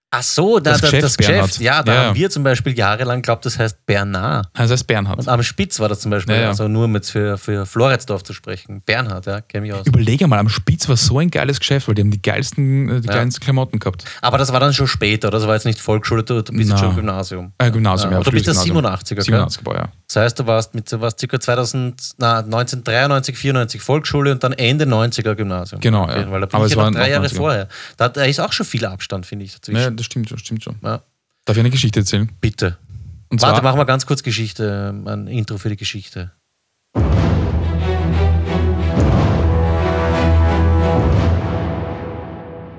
[0.09, 1.17] Ach so, da, Das das, Geschäft das.
[1.17, 1.59] Geschäft.
[1.59, 2.07] Ja, da Ja, ja.
[2.07, 4.47] haben wir zum Beispiel jahrelang glaubt, das heißt Bernard.
[4.53, 5.19] Das heißt Bernhard.
[5.19, 6.47] Und am Spitz war das zum Beispiel, Ja, ja.
[6.47, 8.81] also nur mit für, für Floridsdorf zu sprechen.
[8.85, 9.85] Bernhard, ja, kenne ich aus.
[9.85, 13.01] Überlege mal, am Spitz war so ein geiles Geschäft, weil die haben die geilsten, äh,
[13.01, 13.15] die Ja.
[13.15, 14.05] geilsten Klamotten gehabt.
[14.21, 15.29] Aber das war dann schon später?
[15.29, 16.61] Das war jetzt nicht Volksschule, du, bist Na.
[16.75, 17.51] jetzt schon Gymnasium.
[17.57, 18.17] Äh, Gymnasium, ja.
[18.17, 18.95] Aber du bist der frühes Gymnasium.
[18.95, 19.23] 87er, gell?
[19.25, 19.91] 87 Baujahr, ja.
[20.07, 21.39] Das heißt, du warst mit du warst ca.
[21.39, 25.81] 2000, na, 1993, 94 Volksschule und dann Ende 90er Gymnasium.
[25.81, 26.31] Genau, Okay, ja.
[26.31, 27.35] Weil da bin Aber ich es ja waren drei Jahre 90er.
[27.35, 27.67] vorher.
[27.97, 29.81] Da, da ist auch schon viel Abstand, finde ich, dazwischen.
[29.81, 30.75] Ja, das stimmt schon, stimmt schon.
[30.81, 31.01] Ja.
[31.43, 32.31] Darf ich eine Geschichte erzählen?
[32.39, 32.77] Bitte.
[33.29, 36.31] Und Warte, machen wir ganz kurz Geschichte, ein Intro für die Geschichte.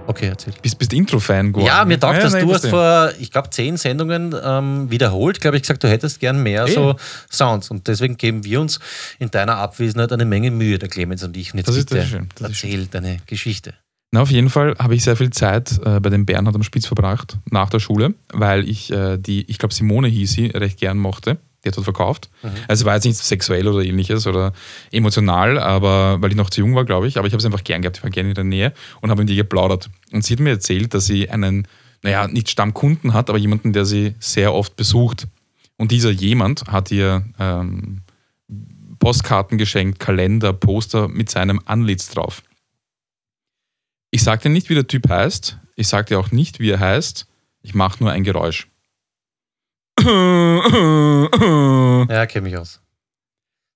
[0.09, 0.55] Okay, erzähl.
[0.62, 1.66] bist, bist Intro-Fan geworden.
[1.66, 2.33] Ja, mir taugt das.
[2.33, 6.18] nein, Du hast vor, ich glaube, zehn Sendungen ähm, wiederholt, glaube ich, gesagt, du hättest
[6.18, 6.73] gern mehr Eh.
[6.73, 6.97] so
[7.31, 7.71] Sounds.
[7.71, 8.81] Und deswegen geben wir uns
[9.18, 11.53] in deiner Abwesenheit eine Menge Mühe, der Clemens und ich.
[11.53, 13.75] Und jetzt Das ist- bitte das ist schön, das ist erzähl deine Geschichte.
[14.11, 16.87] Na, auf jeden Fall habe ich sehr viel Zeit äh, bei dem Bernhard am Spitz
[16.87, 20.97] verbracht, nach der Schule, weil ich äh, die, ich glaube Simone hieß sie, recht gern
[20.97, 21.37] mochte.
[21.64, 22.31] Die hat dort verkauft.
[22.68, 24.53] Also war jetzt nicht sexuell oder ähnliches oder
[24.92, 27.18] emotional, aber weil ich noch zu jung war, glaube ich.
[27.18, 27.99] Aber ich habe es einfach gern gehabt.
[27.99, 29.90] Ich war gerne in der Nähe und habe mit ihr geplaudert.
[30.12, 31.66] Und sie hat mir erzählt, dass sie einen,
[32.03, 35.27] naja, nicht Stammkunden hat, aber jemanden, der sie sehr oft besucht.
[35.77, 38.03] Und dieser jemand hat ihr ähm,
[38.99, 42.42] Postkarten geschenkt, Kalender, Poster mit seinem Antlitz drauf.
[44.11, 45.59] Ich dir nicht, wie der Typ heißt.
[45.77, 47.27] Ich dir auch nicht, wie er heißt.
[47.62, 48.68] Ich mache nur ein Geräusch.
[52.11, 52.81] Ja, kenne mich aus.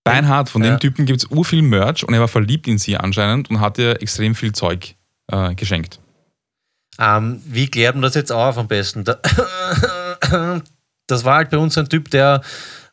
[0.05, 0.71] Beinhard, von Ja.
[0.71, 3.79] dem Typen gibt es urviel Merch und er war verliebt in sie anscheinend und hat
[3.79, 4.97] ihr extrem viel Zeug
[5.31, 6.01] äh, geschenkt.
[6.99, 9.05] Ähm, wie klärt man das jetzt auf am besten?
[9.05, 9.21] Da-
[11.09, 12.43] Das war halt bei uns ein Typ, der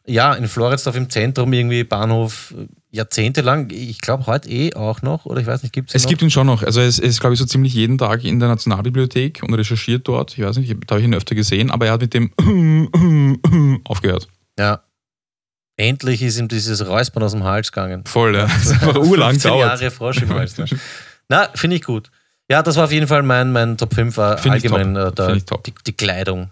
[0.05, 2.53] ja in Floridsdorf im Zentrum irgendwie Bahnhof
[2.91, 6.21] jahrzehntelang, ich glaube heute eh auch noch, oder ich weiß nicht, gibt es Es gibt
[6.21, 6.63] ihn schon noch.
[6.63, 10.37] Also es ist, glaube ich, so ziemlich jeden Tag in der Nationalbibliothek und recherchiert dort.
[10.37, 12.31] Ich weiß nicht, da habe ich ihn öfter gesehen, aber er hat mit dem
[13.83, 14.27] aufgehört.
[14.57, 14.83] Ja.
[15.77, 18.03] Endlich ist ihm dieses Räuspern aus dem Hals gegangen.
[18.05, 18.47] Voll, ja.
[18.47, 19.79] Das hat einfach urlang 15 dauert.
[19.81, 20.57] Jahre Frosch im Hals.
[20.57, 20.65] Ne?
[21.29, 22.11] Na, finde ich gut.
[22.51, 25.13] Ja, das war auf jeden Fall mein, mein Top 5 war Find ich allgemein äh,
[25.13, 25.63] der, Find ich top.
[25.63, 26.49] die, die Kleidung.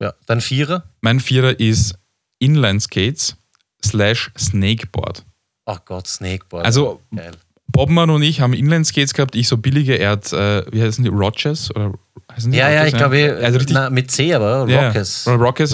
[0.00, 0.84] Ja, dein Vierer?
[1.00, 1.94] Mein Vierer ist
[2.40, 3.36] Inline-Skates
[3.84, 5.24] slash Snakeboard.
[5.70, 6.64] Ach Gott, Snakeboard.
[6.64, 7.30] Also Geil.
[7.68, 11.10] Bobmann und ich haben Inline-Skates gehabt, ich so billige, er hat, äh, wie heißen die,
[11.10, 11.70] Rogers?
[11.70, 11.92] Oder
[12.32, 15.26] heißen die Ja, ja, Rogers, ich glaube, Also richtig, na, mit C, aber ja, Rockets.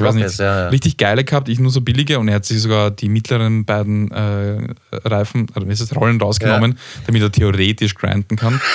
[0.02, 0.38] Weiß nicht.
[0.38, 0.68] ja, ja.
[0.68, 4.10] Richtig geile gehabt, ich nur so billige und er hat sich sogar die mittleren beiden
[4.10, 8.60] äh, Reifen, oder wie ist das, Rollen rausgenommen, damit er theoretisch grinden kann.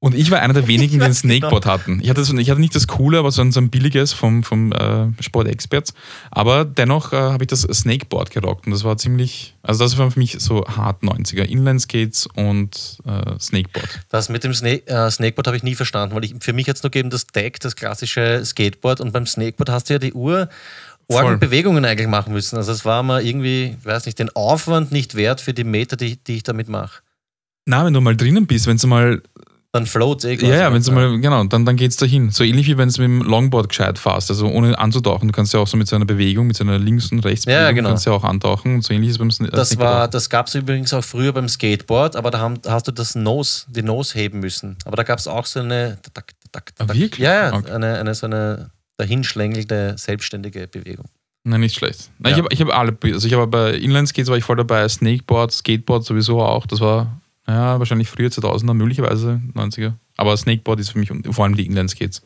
[0.00, 2.00] Und ich war einer der wenigen, die ein Snakeboard hatten.
[2.02, 4.44] Ich hatte, so, ich hatte nicht das Coole, aber so ein, so ein billiges vom,
[4.44, 5.92] vom äh, Sport-Experts.
[6.30, 10.10] Aber dennoch äh, habe ich das Snakeboard gerockt und das war ziemlich, also das war
[10.10, 11.42] für mich so hart 90er.
[11.42, 13.88] Inline-Skates und äh, Snakeboard.
[14.08, 16.76] Das mit dem Sna äh, Snakeboard habe ich nie verstanden, weil ich, für mich hat
[16.76, 20.12] es nur gegeben das Deck, das klassische Skateboard und beim Snakeboard hast du ja die
[20.12, 20.48] Uhr
[21.10, 21.38] Voll.
[21.38, 22.56] Bewegungen eigentlich machen müssen.
[22.56, 25.96] Also es war mir irgendwie, ich weiß nicht, den Aufwand nicht wert für die Meter,
[25.96, 27.00] die, die ich damit mache.
[27.64, 29.22] Na, wenn du mal drinnen bist, wenn du mal
[29.72, 32.30] Dann float eh Ja, ja, wenn du mal, genau, dann, dann geht es dahin.
[32.30, 35.28] So ähnlich wie wenn du mit dem Longboard gescheit fährst, also ohne anzutauchen.
[35.28, 37.62] Du kannst ja auch so mit so einer Bewegung, mit so einer Links- und Rechtsbewegung,
[37.64, 37.90] Ja, genau.
[37.90, 38.76] kannst ja auch antauchen.
[38.76, 40.10] Und so ähnlich ist es beim Sn- äh, Das, Snakeboard war, auch.
[40.10, 43.66] das gab es übrigens auch früher beim Skateboard, aber da haben, hast du das Nose,
[43.68, 44.76] die Nose heben müssen.
[44.86, 47.18] Aber da gab es auch so eine, tak, tak, Ah, tak, wirklich?
[47.20, 47.70] Ja, ja, Okay.
[47.70, 51.06] eine, eine so eine dahinschlängelte, selbstständige Bewegung.
[51.44, 52.10] Nein, nicht schlecht.
[52.18, 52.36] Nein, Ja.
[52.38, 55.52] Ich habe ich hab alle, also ich habe bei Inline-Skates war ich voll dabei, Snakeboard,
[55.52, 56.66] Skateboard sowieso auch.
[56.66, 59.94] Das war ja, wahrscheinlich früher 2000er, möglicherweise 90er.
[60.16, 62.22] Aber Snakeboard ist für mich vor allem die Inline-Skates.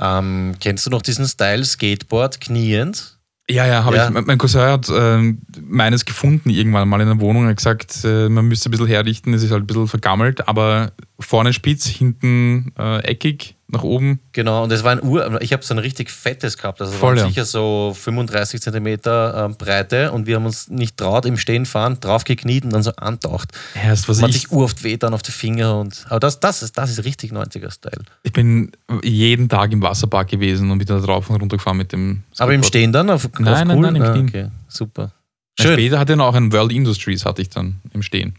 [0.00, 3.18] Ähm, kennst du noch diesen Style Skateboard kniend?
[3.50, 4.08] Ja, ja, habe Ja.
[4.10, 4.26] ich.
[4.26, 7.44] Mein Cousin hat ähm, meines gefunden irgendwann mal in der Wohnung.
[7.44, 10.46] Er hat gesagt, äh, man müsste ein bisschen herrichten, es ist halt ein bisschen vergammelt,
[10.46, 14.20] aber vorne spitz, hinten äh, eckig, nach oben.
[14.32, 17.16] Genau, und es war ein Ur, ich habe so ein richtig fettes gehabt, also Voll,
[17.16, 17.28] waren ja.
[17.28, 21.98] sicher so 35 Zentimeter ähm, Breite und wir haben uns nicht traut im Stehen fahren,
[22.00, 23.52] drauf gekniet und dann so antaucht.
[23.74, 26.62] Erst, was Man ich, sich uroft weh dann auf die Finger und, aber das, das,
[26.62, 28.04] ist, das ist richtig 90er-Style.
[28.22, 32.22] ich bin jeden Tag im Wasserpark gewesen und wieder drauf und runter gefahren mit dem
[32.38, 32.66] Aber im Skateboard.
[32.66, 33.10] Stehen dann?
[33.10, 33.82] Auf, auf Nein, nein, cool?
[33.82, 34.28] nein, im Ah, Knien.
[34.28, 35.12] Okay, super.
[35.60, 35.72] Schön.
[35.74, 38.34] Später hatte er noch einen World Industries, hatte ich dann im Stehen.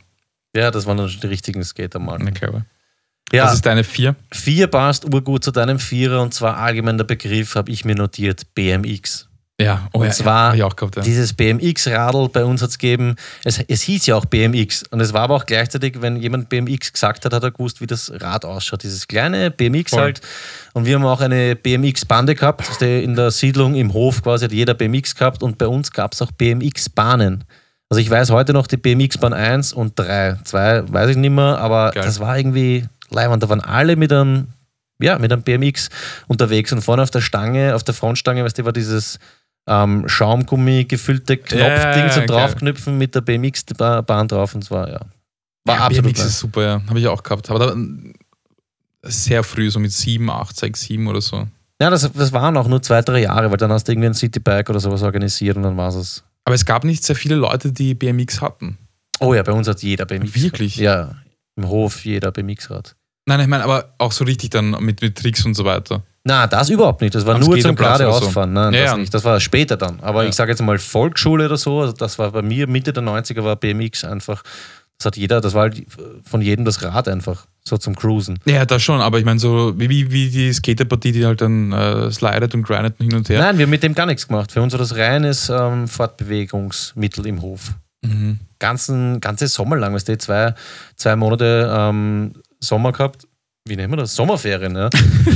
[0.55, 2.17] Ja, das waren dann schon die richtigen Skater mal.
[2.19, 2.65] Na, clever.
[3.31, 4.15] Ja, Was ist deine vier?
[4.31, 8.53] vier passt urgut zu deinem Vierer und zwar allgemein der Begriff, habe ich mir notiert,
[8.55, 9.29] BMX.
[9.61, 11.01] Ja, oh und ja, zwar ja, auch gehabt, ja.
[11.01, 15.23] dieses BMX-Radl, bei uns hat es gegeben, es, hieß ja auch BMX und es war
[15.23, 18.83] aber auch gleichzeitig, wenn jemand BMX gesagt hat, hat er gewusst, wie das Rad ausschaut.
[18.83, 20.01] Dieses kleine BMX Voll.
[20.01, 20.21] halt.
[20.73, 24.53] Und wir haben auch eine BMX-Bande gehabt, die in der Siedlung im Hof quasi hat
[24.53, 27.43] jeder BMX gehabt und bei uns gab es auch BMX-Bahnen.
[27.89, 30.39] Also ich weiß heute noch die BMX-Bahn 1 und 3.
[30.45, 32.03] 2 weiß ich nicht mehr, aber Geil.
[32.03, 33.43] das war irgendwie leibend.
[33.43, 34.48] Da waren alle mit einem,
[35.02, 35.89] ja, mit einem BMX
[36.28, 39.19] unterwegs und vorne auf der Stange, auf der Frontstange, weißt du, war dieses
[39.67, 41.60] ähm, Schaumgummi gefüllte Knopfding
[42.06, 42.28] Ja, zum geil.
[42.28, 45.00] draufknüpfen mit der BMX-Bahn drauf und zwar, ja.
[45.65, 46.82] War ja, absolut BMX ist super, ja.
[46.88, 47.50] Habe ich auch gehabt.
[47.50, 47.76] Aber da,
[49.04, 51.48] sehr früh, so mit 7, 8, 6, 7 oder so.
[51.82, 54.13] Ja, das, das waren auch nur zwei, drei Jahre, weil dann hast du irgendwie ein
[54.13, 56.24] Citybike oder sowas organisiert und dann war es.
[56.43, 58.78] Aber es gab nicht sehr viele Leute, die BMX hatten.
[59.22, 60.34] Oh ja, bei uns hat jeder BMX.
[60.36, 60.76] Wirklich?
[60.78, 61.15] Ja,
[61.56, 62.95] im Hof jeder BMX-Rad.
[63.29, 66.01] Nein, ich meine, aber auch so richtig dann mit, mit Tricks und so weiter.
[66.23, 67.13] Na, das überhaupt nicht.
[67.15, 67.73] Das war Am nur zum oder so.
[67.75, 68.53] geradeausfahren.
[68.53, 68.97] Nein, Ja, das ja.
[68.97, 69.13] nicht.
[69.13, 69.99] Das war später dann.
[70.01, 70.29] Aber Ja.
[70.29, 71.79] ich sage jetzt mal Volksschule oder so.
[71.81, 74.43] Also das war bei mir Mitte der 90er war BMX einfach.
[74.97, 75.85] Das hat jeder, das war halt
[76.29, 77.45] von jedem das Rad einfach.
[77.63, 78.39] So zum Cruisen.
[78.45, 81.71] Ja, das schon, aber ich meine, so wie, wie, wie die Skaterpartie, die halt dann
[81.71, 83.39] äh, slidet und grindet hin und her.
[83.39, 84.51] Nein, wir haben mit dem gar nichts gemacht.
[84.51, 87.73] Für uns war das reines ähm, Fortbewegungsmittel im Hof.
[88.01, 88.39] Mhm.
[88.59, 90.53] Ganzen, ganze Sommer lang, weißt du, zwei,
[90.95, 93.28] zwei Monate ähm, Sommer gehabt.
[93.65, 94.15] Wie nennen wir das?
[94.15, 94.89] Sommerferien, ja.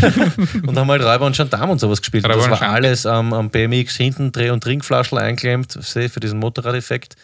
[0.66, 2.26] und haben halt Räuber und Gendarm und sowas gespielt.
[2.26, 7.16] Und das war alles am am BMX hinten Dreh- und Trinkflaschel du, für diesen Motorradeffekt.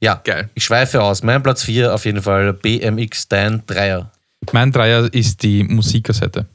[0.00, 0.50] Ja, Geil.
[0.54, 1.22] ich schweife aus.
[1.22, 4.10] Mein Platz 4 auf jeden Fall BMX Dein Dreier.
[4.52, 6.46] Mein Dreier ist die Musikkassette.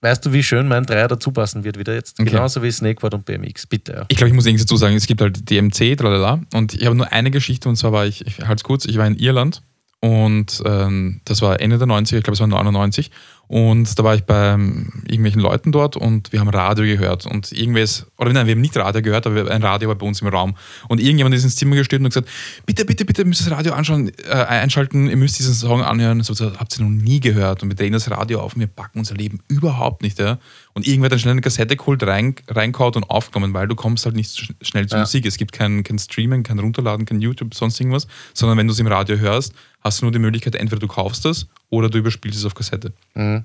[0.00, 2.18] Weißt du, wie schön mein Dreier dazu passen wird wieder jetzt?
[2.18, 2.30] Okay.
[2.30, 3.66] Genauso wie Snakeboard und BMX.
[3.66, 4.04] Bitte, ja.
[4.08, 6.40] Ich glaube, ich muss irgendwie dazu sagen, es gibt halt DMC, tralala.
[6.52, 8.98] Und ich habe nur eine Geschichte und zwar war ich, ich halte es kurz, ich
[8.98, 9.62] war in Irland
[10.02, 13.10] und ähm, das war Ende der 90er, ich glaube, es war 99.
[13.48, 17.26] Und da war ich bei ähm, irgendwelchen Leuten dort und wir haben Radio gehört.
[17.26, 20.22] Und irgendwas, oder nein, wir haben nicht Radio gehört, aber ein Radio war bei uns
[20.22, 20.54] im Raum.
[20.88, 22.30] Und irgendjemand ist ins Zimmer gestellt und hat gesagt:
[22.64, 26.22] Bitte, bitte, bitte, ihr müsst das Radio anschauen, äh, einschalten, ihr müsst diesen Song anhören.
[26.22, 27.62] So, so, habt ihr noch nie gehört.
[27.62, 30.18] Und wir drehen das Radio auf und wir packen unser Leben überhaupt nicht.
[30.18, 30.38] Ja?
[30.72, 34.06] Und irgendwer hat dann schnell eine Kassette geholt, rein, reinkaut und aufgenommen, weil du kommst
[34.06, 35.02] halt nicht so sch- schnell zur Ja.
[35.02, 35.26] Musik.
[35.26, 38.78] Es gibt kein, kein Streamen, kein Runterladen, kein YouTube, sonst irgendwas, sondern wenn du es
[38.78, 42.38] im Radio hörst, hast du nur die Möglichkeit, entweder du kaufst das oder du überspielst
[42.38, 42.92] es auf Kassette.
[43.14, 43.44] Mhm.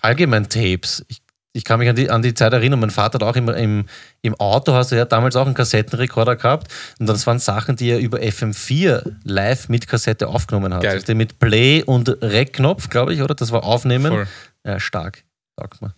[0.00, 1.04] Allgemein Tapes.
[1.08, 3.56] Ich, ich kann mich an die, an die Zeit erinnern, mein Vater hat auch immer
[3.56, 3.86] im,
[4.22, 7.90] im Auto, hast du ja damals auch einen Kassettenrekorder gehabt und das waren Sachen, die
[7.90, 10.82] er über FM4 live mit Kassette aufgenommen hat.
[10.82, 10.98] Geil.
[10.98, 13.34] Also mit Play und Rec-Knopf, glaube ich, oder?
[13.34, 14.12] Das war Aufnehmen.
[14.12, 14.26] Voll.
[14.66, 15.24] Ja, stark.
[15.58, 15.92] Sagt man.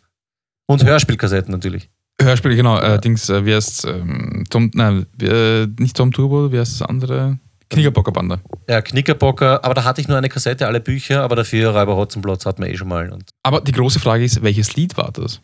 [0.66, 1.90] Und Hörspielkassetten natürlich.
[2.20, 2.76] Hörspiel, genau.
[2.76, 2.94] Ja.
[2.94, 6.88] Äh, Dings, äh, wie heißt ähm, Tom, nein, äh, nicht Tom Turbo, wie heißt das
[6.88, 7.38] andere?
[7.70, 8.40] Knickerbockerbande.
[8.68, 12.46] Ja, Knickerbocker, aber da hatte ich nur eine Kassette, alle Bücher, aber dafür Räuber Hotzenplotz
[12.46, 13.10] hat man eh schon mal.
[13.12, 15.40] Und Aber die große Frage ist, welches Lied war das?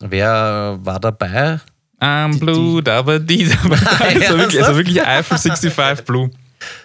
[0.00, 1.60] wer war dabei?
[2.00, 3.44] I'm Die- blue, aber die.
[3.44, 3.70] Es war
[4.38, 6.30] wirklich, es war wirklich Eiffel 65 Blue.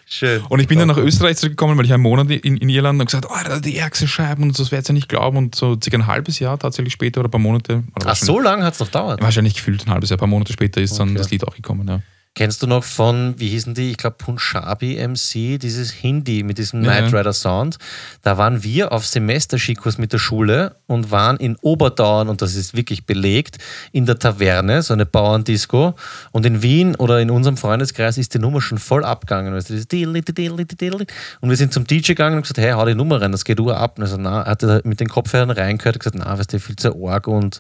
[0.06, 0.42] Schön.
[0.50, 3.06] Und ich bin dann nach Österreich zurückgekommen, weil ich einen Monat in, in Irland und
[3.08, 5.38] gesagt, oh, die ärgste Scheiben und so, das werdet ihr nicht glauben.
[5.38, 7.84] Und so circa ein halbes Jahr tatsächlich später oder ein paar Monate.
[8.06, 9.22] Ach, so lange hat es noch gedauert.
[9.22, 11.18] Wahrscheinlich gefühlt ein halbes Jahr, ein paar Monate später ist dann Okay.
[11.18, 11.88] das Lied auch gekommen.
[11.88, 12.02] Ja.
[12.34, 13.92] Kennst du noch von, wie hießen die?
[13.92, 17.14] Ich glaube Punjabi MC, dieses Hindi mit diesem Ja, Knight.
[17.14, 17.78] Rider Sound.
[18.22, 22.74] Da waren wir auf Semesterskikurs mit der Schule und waren in Oberdauern, und das ist
[22.74, 23.58] wirklich belegt,
[23.92, 25.96] in der Taverne, so eine Bauerndisco.
[26.32, 29.54] Und in Wien oder in unserem Freundeskreis ist die Nummer schon voll abgegangen.
[29.54, 29.74] Weißt du.
[29.76, 33.60] Und wir sind zum DJ gegangen und gesagt, hey, hau die Nummer rein, das geht
[33.60, 33.98] Uhr ab.
[33.98, 36.60] Und er so, na, er hat mit den Kopfhörern reingehört und gesagt, na, weißt du,
[36.62, 37.60] viel zu arg und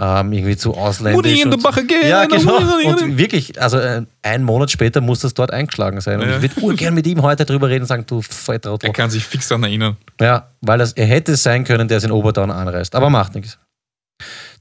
[0.00, 1.44] ähm, irgendwie zu ausländisch.
[1.44, 1.64] Und-
[2.04, 2.56] ja, genau.
[2.88, 6.20] Und wirklich, also äh, ein Monat später muss das dort eingeschlagen sein.
[6.20, 6.36] Und Ja.
[6.36, 8.88] ich würde urgern mit ihm heute drüber reden und sagen, du Volltrottel.
[8.88, 9.96] Er kann sich fix daran erinnern.
[10.20, 12.94] Ja, weil das, er hätte es sein können, der es in Oberdown anreist.
[12.94, 13.58] Aber macht nichts.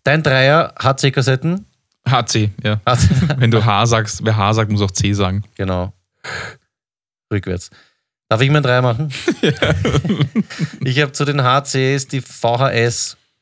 [0.04, 1.66] Dein Dreier HC-Kassetten.
[2.10, 2.80] HC, ja.
[2.86, 3.00] Hat,
[3.38, 5.44] Wenn du H sagst, wer H sagt, muss auch C sagen.
[5.56, 5.94] genau.
[7.32, 7.70] Rückwärts.
[8.30, 9.12] Darf ich meinen Dreier machen?
[10.84, 12.22] ich habe zu den HCs die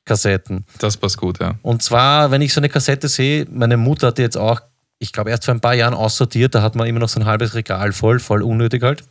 [0.05, 0.65] VHS-Kassetten.
[0.79, 1.55] Das passt gut, ja.
[1.61, 4.61] Und zwar, wenn ich so eine Kassette sehe, meine Mutter hat die jetzt auch,
[4.99, 7.25] ich glaube, erst vor ein paar Jahren aussortiert, da hat man immer noch so ein
[7.25, 9.03] halbes Regal voll, voll unnötig halt.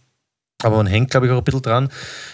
[0.63, 1.91] Aber man hängt, glaube ich, auch ein bisschen dran.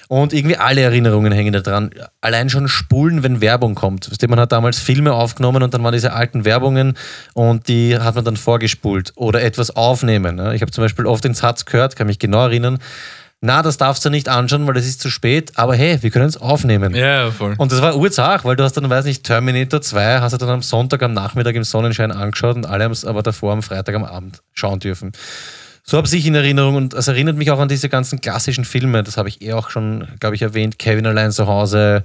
[0.06, 1.90] Und irgendwie alle Erinnerungen hängen da dran.
[2.20, 4.08] Allein schon spulen, wenn Werbung kommt.
[4.28, 6.96] Man hat damals Filme aufgenommen und dann waren diese alten Werbungen
[7.34, 9.12] und die hat man dann vorgespult.
[9.16, 10.36] Oder etwas aufnehmen.
[10.36, 10.54] ne?
[10.54, 12.78] Ich habe zum Beispiel oft den Satz gehört, kann mich genau erinnern.
[13.42, 15.52] Na, das darfst du nicht anschauen, weil das ist zu spät.
[15.54, 16.94] Aber hey, wir können es aufnehmen.
[16.94, 17.54] Ja, voll.
[17.56, 20.50] Und das war urzach, weil du hast dann, weiß nicht, Terminator 2 hast du dann
[20.50, 23.94] am Sonntag am Nachmittag im Sonnenschein angeschaut und alle haben es aber davor am Freitag
[23.94, 25.12] am Abend schauen dürfen.
[25.82, 29.02] So habe ich in Erinnerung und es erinnert mich auch an diese ganzen klassischen Filme,
[29.02, 32.04] das habe ich eh auch schon, glaube ich, erwähnt, Kevin allein zu Hause,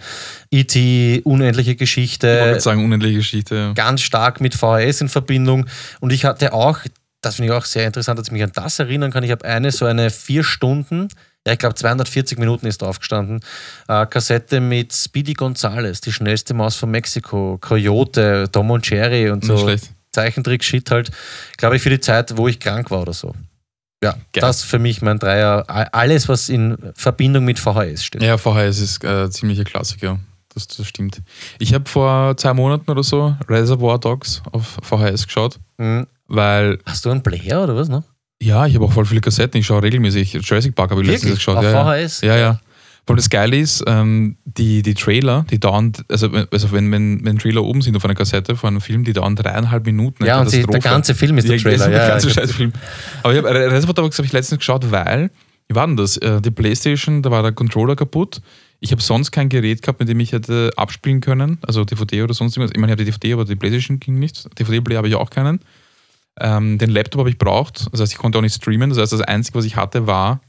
[0.49, 2.39] E.T., Unendliche Geschichte.
[2.39, 3.55] Ich wollte sagen, Unendliche Geschichte.
[3.55, 3.73] Ja.
[3.73, 5.67] Ganz stark mit VHS in Verbindung
[5.99, 6.79] und ich hatte auch,
[7.25, 9.45] das finde ich auch sehr interessant, dass ich mich an das erinnern kann, ich habe
[9.45, 11.07] eine so eine vier Stunden,
[11.45, 13.39] ja, ich glaube 240 Minuten ist draufgestanden,
[13.87, 19.43] äh, Kassette mit Speedy Gonzales, die schnellste Maus von Mexiko, Coyote, Tom und Jerry und
[19.43, 19.69] so.
[20.11, 21.11] Zeichentrick-Shit halt,
[21.57, 23.35] glaube ich, für die Zeit, wo ich krank war oder so.
[24.01, 24.41] Ja, Geil.
[24.41, 25.65] das für mich mein Dreier.
[25.67, 28.23] Alles, was in Verbindung mit VHS steht.
[28.23, 30.19] Ja, VHS ist äh, ziemlicher Klassiker.
[30.53, 31.21] Das, das stimmt.
[31.59, 36.07] Ich habe vor zwei Monaten oder so Reservoir Dogs auf VHS geschaut, mhm.
[36.27, 36.79] Weil.
[36.85, 38.03] Hast du einen Player oder was noch?
[38.41, 39.59] Ja, ich habe auch voll viele Kassetten.
[39.59, 40.33] Ich schaue regelmäßig.
[40.33, 41.57] Jurassic Park habe ich letztens geschaut.
[41.57, 42.21] Auf ja, VHS?
[42.21, 42.59] Ja, ja.
[43.07, 47.37] Weil das Geile ist, ähm, die, die Trailer, die dauern, also, also wenn, wenn, wenn
[47.37, 50.25] Trailer oben sind auf einer Kassette von einem Film, die dauern dreieinhalb Minuten.
[50.25, 51.85] Ja, und sie, der ganze Film ist der Trailer.
[51.85, 52.73] Ja, der ganze ja, scheiß Film.
[53.21, 55.29] Aber ich habe Reservoir Dogs habe ich letztens geschaut, weil,
[55.67, 56.17] wie war denn das?
[56.17, 58.41] Äh, die Playstation, da war der Controller kaputt.
[58.79, 62.33] Ich habe sonst kein Gerät gehabt, mit dem ich hätte abspielen können, also DVD oder
[62.33, 62.73] sonst irgendwas.
[62.73, 64.47] Ich meine, ich habe die DVD, aber die Playstation ging nicht.
[64.59, 65.59] DVD-Player habe ich auch keinen.
[66.39, 68.89] Ähm, den Laptop habe ich braucht, das heißt, ich konnte auch nicht streamen.
[68.89, 70.41] Das heißt, das Einzige, was ich hatte, war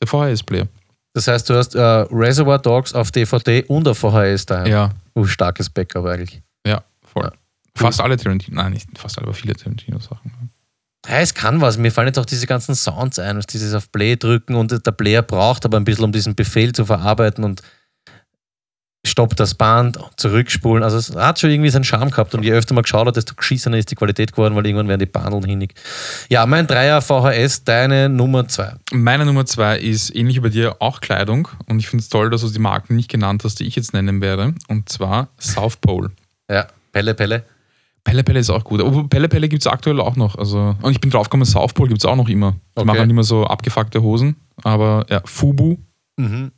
[0.00, 0.68] der VHS-Player.
[1.12, 4.66] Das heißt, du hast äh, Reservoir Dogs auf DVD und auf VHS daheim.
[4.66, 4.90] Ja.
[5.14, 6.40] Uh, starkes Backup eigentlich.
[6.66, 7.24] Ja, voll.
[7.24, 7.32] Ja.
[7.74, 10.50] Fast alle Tarantino, nein, nicht fast alle, aber viele Tarantino-Sachen.
[11.08, 11.78] Ja, es kann was.
[11.78, 15.22] Mir fallen jetzt auch diese ganzen Sounds ein, dieses auf Play drücken und der Player
[15.22, 17.62] braucht aber ein bisschen, um diesen Befehl zu verarbeiten und
[19.06, 20.82] stoppt das Band, zurückspulen.
[20.82, 23.34] Also es hat schon irgendwie seinen Charme gehabt und je öfter man geschaut hat, desto
[23.34, 25.74] geschissener ist die Qualität geworden, weil irgendwann werden die Bandeln hinig.
[26.28, 28.74] Ja, mein Dreier VHS, deine Nummer zwei.
[28.92, 32.28] Meine Nummer zwei ist ähnlich wie bei dir auch Kleidung und ich finde es toll,
[32.30, 35.78] dass du die Marken nicht genannt hast, die ich jetzt nennen werde und zwar South
[35.78, 36.10] Pole.
[36.50, 37.44] Ja, Pelle Pelle.
[38.04, 38.80] Pelle Pelle ist auch gut.
[38.80, 40.36] Aber Pelle Pelle gibt es aktuell auch noch.
[40.36, 42.52] Also, und ich bin draufgekommen, South Pole gibt es auch noch immer.
[42.76, 42.86] Die okay.
[42.86, 44.36] machen immer so abgefuckte Hosen.
[44.62, 45.76] Aber ja, Fubu.
[46.16, 46.50] Mhm.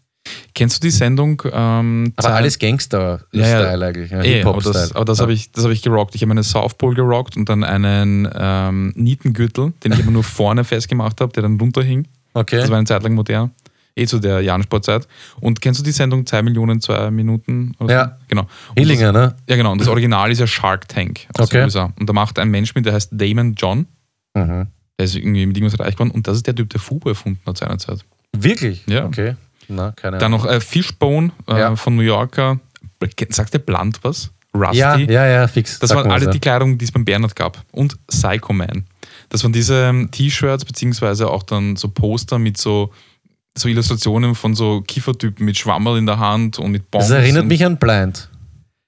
[0.54, 1.42] Kennst du die Sendung?
[1.50, 4.11] Ähm, aber alles Gangster-Style ja, eigentlich.
[4.11, 5.22] Ja, eh, aber das, aber das ja.
[5.22, 6.14] habe ich, hab ich gerockt.
[6.14, 10.24] Ich habe eine South Pole gerockt und dann einen ähm, Nietengürtel, den ich immer nur
[10.24, 12.06] vorne festgemacht habe, der dann runterhing.
[12.35, 12.58] Okay.
[12.58, 13.50] Das war eine Zeit lang modern.
[13.94, 15.06] Eh zu der Jansportzeit.
[15.40, 17.74] Und kennst du die Sendung 2 Millionen, 2 Minuten?
[17.88, 18.04] ja.
[18.04, 18.24] So?
[18.28, 18.46] Genau.
[18.76, 19.35] Hillinger, ne?
[19.48, 19.72] Ja, genau.
[19.72, 21.58] Und das Original ist ja Shark Tank aus okay.
[21.58, 21.92] den USA.
[21.98, 23.87] Und da macht ein Mensch mit, der heißt Damon John.
[24.35, 24.68] Mhm.
[24.98, 26.11] Der ist irgendwie mit irgendwas reich geworden.
[26.11, 28.04] Und das ist der Typ, der Fubo erfunden hat seinerzeit.
[28.35, 28.82] Wirklich?
[28.87, 29.04] Ja.
[29.04, 29.37] Okay.
[29.74, 31.76] Na, keine Dann noch äh, Fishbone äh, ja.
[31.76, 32.61] von New Yorker.
[33.30, 34.30] Sagt der Blunt was?
[34.54, 34.78] Rusty.
[34.78, 35.78] Ja, ja, ja, fix.
[35.78, 37.64] Das waren alle was, die Kleidung, die es beim Bernhard gab.
[37.72, 38.85] Und Psycho Man.
[39.28, 42.92] Das waren diese ähm, T-Shirts, beziehungsweise auch dann so Poster mit so,
[43.56, 47.08] so Illustrationen von so Kiefertypen mit Schwammerl in der Hand und mit Bombs.
[47.08, 48.28] Das erinnert mich an Blind.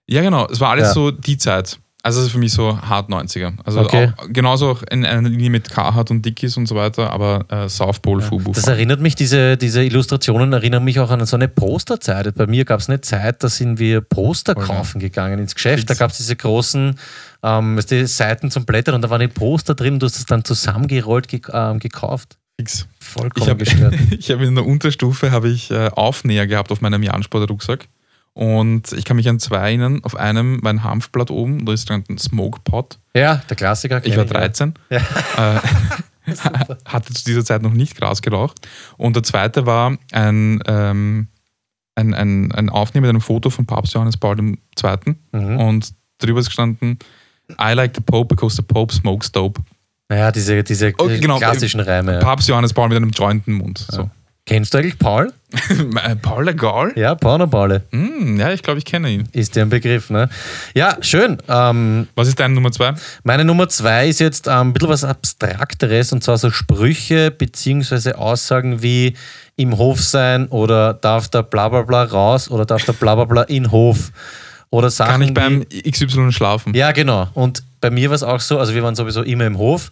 [0.06, 0.46] Ja, genau.
[0.48, 0.92] Es war alles ja.
[0.92, 1.78] so die Zeit.
[2.04, 3.54] Also das ist für mich so hart 90er.
[3.64, 4.12] Also okay.
[4.14, 7.66] auch, genauso auch in einer Linie mit Carhartt und Dickies und so weiter, aber äh,
[7.66, 8.28] South Pole ja.
[8.28, 8.52] Fubu.
[8.52, 12.34] Das erinnert mich, diese, diese Illustrationen erinnern mich auch an so eine Posterzeit.
[12.34, 14.66] Bei mir gab es eine Zeit, da sind wir Poster okay.
[14.66, 15.88] kaufen gegangen ins Geschäft.
[15.88, 16.98] Da gab es diese großen
[17.42, 20.26] ähm, die Seiten zum Blättern und da waren die Poster drin und du hast das
[20.26, 22.36] dann zusammengerollt ge ähm, gekauft.
[22.60, 22.86] Fix.
[23.00, 23.94] Vollkommen ich hab, gestört.
[24.10, 27.88] ich habe in der Unterstufe habe ich äh, Aufnäher gehabt auf meinem Jansport-Rucksack.
[28.34, 30.00] Und ich kann mich an zwei erinnern.
[30.02, 32.98] Auf einem war ein Hanfblatt oben, da ist dann ein Smoke Pot.
[33.14, 34.04] Ja, der Klassiker.
[34.04, 34.74] Ich war 13.
[34.90, 34.98] Ja.
[34.98, 35.60] Äh,
[36.84, 38.66] hatte zu dieser Zeit noch nicht Gras geraucht.
[38.96, 41.28] Und der zweite war ein, ähm,
[41.94, 44.56] ein, ein, ein Aufnehmen mit einem Foto von Papst Johannes Paul II.
[45.32, 45.56] Mhm.
[45.60, 46.98] Und drüber ist gestanden,
[47.60, 49.60] I like the Pope because the Pope smokes dope.
[50.08, 52.18] Naja, diese, diese oh, genau, klassischen Reime.
[52.18, 53.86] Papst Johannes Paul mit einem Joint im Mund.
[53.90, 54.10] So.
[54.46, 55.32] Kennst du eigentlich Paul?
[56.22, 56.92] Paul der Gaul?
[56.96, 57.84] Ja, Pauno Paule.
[57.92, 59.26] Mm, ja, ich glaube, ich kenne ihn.
[59.32, 60.28] Ist dir ein Begriff, ne?
[60.74, 61.38] Ja, schön.
[61.48, 62.92] Ähm, was ist deine Nummer zwei?
[63.22, 68.12] Meine Nummer zwei ist jetzt ähm, ein bisschen was Abstrakteres und zwar so Sprüche bzw.
[68.12, 69.14] Aussagen wie
[69.56, 73.44] im Hof sein oder darf der Blablabla bla bla raus oder darf der Blablabla bla
[73.44, 74.12] bla in Hof.
[74.68, 76.74] Oder Sachen Kann ich beim XY schlafen?
[76.74, 77.28] Ja, genau.
[77.32, 79.90] Und bei mir war es auch so, also wir waren sowieso immer im Hof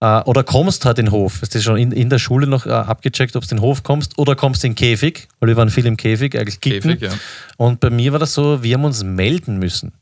[0.00, 1.38] äh, oder kommst halt in den Hof.
[1.42, 3.82] Hast du schon in, in der Schule noch äh, abgecheckt, ob du in den Hof
[3.82, 6.98] kommst oder kommst in den Käfig, weil wir waren viel im Käfig, eigentlich kicken.
[6.98, 7.18] Käfig, ja.
[7.56, 9.92] Und bei mir war das so, wir haben uns melden müssen.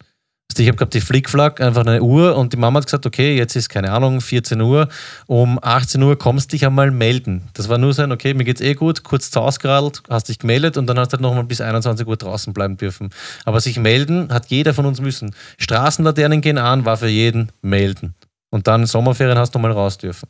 [0.56, 3.54] Ich habe gehabt die Flickflack, einfach eine Uhr und die Mama hat gesagt, okay, jetzt
[3.54, 4.88] ist keine Ahnung, 14 Uhr,
[5.26, 7.42] um 18 Uhr kommst du dich einmal melden.
[7.54, 10.76] Das war nur so ein, okay, mir geht's eh gut, kurz zausgeradelt, hast dich gemeldet
[10.76, 13.10] und dann hast du halt nochmal bis 21 Uhr draußen bleiben dürfen.
[13.44, 15.32] Aber sich melden hat jeder von uns müssen.
[15.58, 18.14] Straßenlaternen gehen an, war für jeden melden.
[18.50, 20.28] Und dann Sommerferien hast du mal raus dürfen.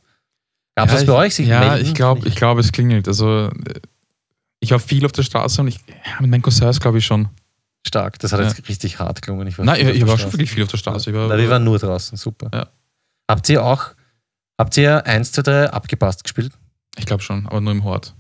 [0.76, 1.34] Gab es ja, das bei euch?
[1.34, 1.86] Sich ja, melden?
[1.86, 3.08] ich glaube, ich glaub, es klingelt.
[3.08, 3.50] Also,
[4.60, 7.28] ich war viel auf der Straße und ich, ja, mit meinen Cousins glaube ich schon.
[7.86, 8.48] Stark, das hat ja.
[8.48, 9.46] jetzt richtig hart gelungen.
[9.46, 11.14] Ich war Nein, ich, ich war schon wirklich viel auf der Straße.
[11.14, 12.50] War, Na, wir waren nur draußen, super.
[12.52, 12.68] Ja.
[13.28, 13.94] Habt ihr auch
[14.58, 16.52] Habt ihr 1, 2, 3 abgepasst gespielt?
[16.96, 18.14] Ich glaube schon, aber nur im Hort.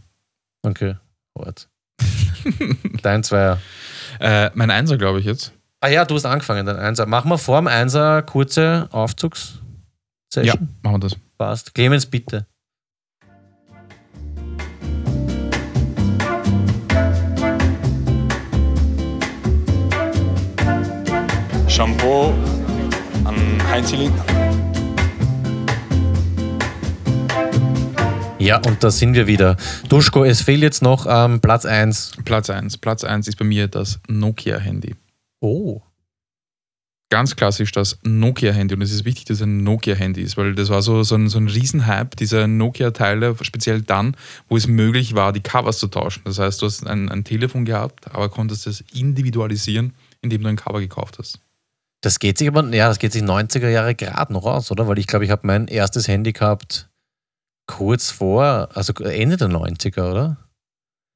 [0.62, 0.94] Okay,
[1.36, 1.68] Hort.
[3.02, 3.58] Dein Zweier.
[4.20, 5.52] Äh, mein Einser, glaube ich jetzt.
[5.80, 7.06] Ah ja, du hast angefangen, dein Einser.
[7.06, 8.88] Machen wir vor dem Einser kurze
[10.28, 10.68] Aufzugssession?
[10.68, 11.16] Ja, machen wir das.
[11.38, 11.74] Passt.
[11.74, 12.46] Clemens, bitte.
[21.68, 22.34] Shampoo
[23.24, 23.36] an
[23.70, 24.24] Heinz Lindner.
[28.40, 29.56] Ja, und da sind wir wieder.
[29.88, 32.12] Duschko, es fehlt jetzt noch ähm, Platz 1.
[32.24, 32.78] Platz 1.
[32.78, 34.94] Platz 1 ist bei mir das Nokia-Handy.
[35.40, 35.82] Oh.
[37.10, 38.74] Ganz klassisch das Nokia-Handy.
[38.74, 41.28] Und es ist wichtig, dass es ein Nokia-Handy ist, weil das war so, so, ein,
[41.28, 44.14] so ein Riesenhype, diese Nokia-Teile, speziell dann,
[44.48, 46.22] wo es möglich war, die Covers zu tauschen.
[46.24, 50.56] Das heißt, du hast ein, ein Telefon gehabt, aber konntest es individualisieren, indem du ein
[50.56, 51.40] Cover gekauft hast.
[52.02, 54.86] Das geht sich aber, ja, das geht sich 90er Jahre gerade noch aus, oder?
[54.86, 56.88] Weil ich glaube, ich habe mein erstes Handy gehabt
[57.66, 60.36] kurz vor, also Ende der 90er, oder?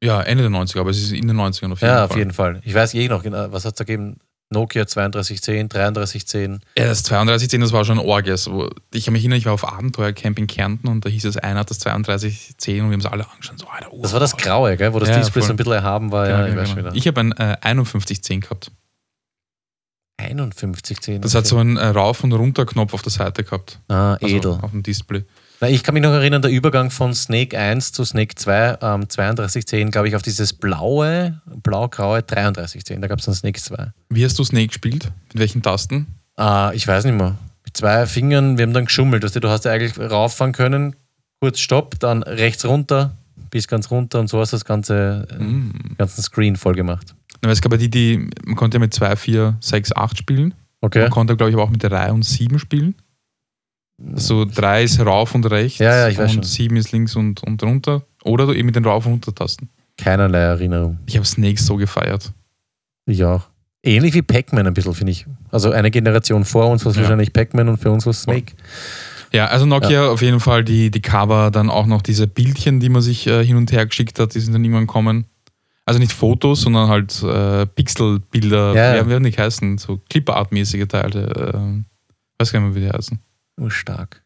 [0.03, 1.97] Ja, Ende der 90er, aber es ist in den 90ern auf jeden ja, Fall.
[1.97, 2.61] Ja, auf jeden Fall.
[2.65, 4.19] Ich weiß eh noch genau, was hat es da gegeben?
[4.53, 6.61] Nokia 3210, 3310.
[6.79, 8.49] Ja, das 3210, das war schon Orges.
[8.93, 11.61] Ich kann mich erinnern, ich war auf Abenteuercamp in Kärnten und da hieß es, einer
[11.61, 13.59] hat das 3210 und wir haben es alle angeschaut.
[13.59, 14.93] So, Alter, das war das Graue, gell?
[14.93, 16.27] wo das ja, Display so ein bisschen erhaben war.
[16.27, 16.93] Genau, ja, ich genau.
[16.93, 18.71] ich habe ein äh, 5110 gehabt.
[20.21, 21.21] 5110?
[21.21, 21.39] Das okay.
[21.39, 23.81] hat so einen äh, Rauf- und Runter-Knopf auf der Seite gehabt.
[23.89, 24.59] Ah, also edel.
[24.63, 25.25] Auf dem Display.
[25.69, 29.93] Ich kann mich noch erinnern, der Übergang von Snake 1 zu Snake 2, ähm, 3210,
[29.93, 33.01] glaube ich, auf dieses blaue, blau-graue 3310.
[33.01, 33.93] Da gab es dann Snake 2.
[34.09, 35.13] Wie hast du Snake gespielt?
[35.29, 36.07] Mit welchen Tasten?
[36.37, 37.37] Äh, ich weiß nicht mehr.
[37.65, 39.23] Mit zwei Fingern, wir haben dann geschummelt.
[39.23, 40.97] Du hast ja eigentlich rauffahren können,
[41.41, 43.13] kurz Stopp, dann rechts runter,
[43.51, 45.97] bis ganz runter und so hast du das ganze, mm.
[45.97, 47.15] ganzen Screen voll gemacht.
[47.41, 50.55] es gab ja die, die, man konnte ja mit 2, 4, 6, 8 spielen.
[50.81, 51.03] Okay.
[51.03, 52.97] Man konnte, glaube ich, aber auch mit 3 und 7 spielen.
[54.15, 56.43] So drei ist rauf und rechts ja, ja, ich weiß und schon.
[56.45, 58.03] sieben ist links und, und runter.
[58.25, 59.69] Oder du eben mit den Rauf- und Runter-Tasten.
[59.97, 60.99] Keinerlei Erinnerung.
[61.07, 62.33] Ich habe Snakes so gefeiert.
[63.07, 63.43] Ich auch.
[63.83, 65.27] Ähnlich wie Pac-Man ein bisschen, finde ich.
[65.51, 67.03] Also eine Generation vor uns war es ja.
[67.03, 68.55] wahrscheinlich Pac-Man und für uns war es Snake.
[69.33, 70.09] Ja, also Nokia ja.
[70.09, 73.45] auf jeden Fall die, die Cover, dann auch noch diese Bildchen, die man sich äh,
[73.45, 75.27] hin und her geschickt hat, die sind dann irgendwann kommen.
[75.85, 79.07] Also nicht Fotos, sondern halt äh, Pixelbilder, ja, ja.
[79.07, 79.79] wie werden die heißen?
[79.79, 81.23] So Clipart-mäßige Teile.
[81.25, 83.19] Äh, weiß gar nicht mehr, wie die heißen.
[83.61, 84.23] Oh, stark.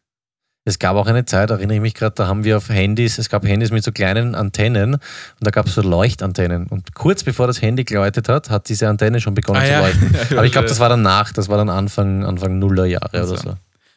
[0.67, 3.29] Es gab auch eine Zeit, erinnere ich mich gerade, da haben wir auf Handys, es
[3.29, 5.01] gab Handys mit so kleinen Antennen und
[5.39, 6.67] da gab es so Leuchtantennen.
[6.67, 10.13] Und kurz bevor das Handy geläutet hat, hat diese Antenne schon begonnen ah, zu leuchten.
[10.13, 10.19] Ja.
[10.37, 13.35] Aber ich glaube, das war danach, das war dann Anfang, Anfang Nullerjahre also.
[13.35, 13.53] oder so.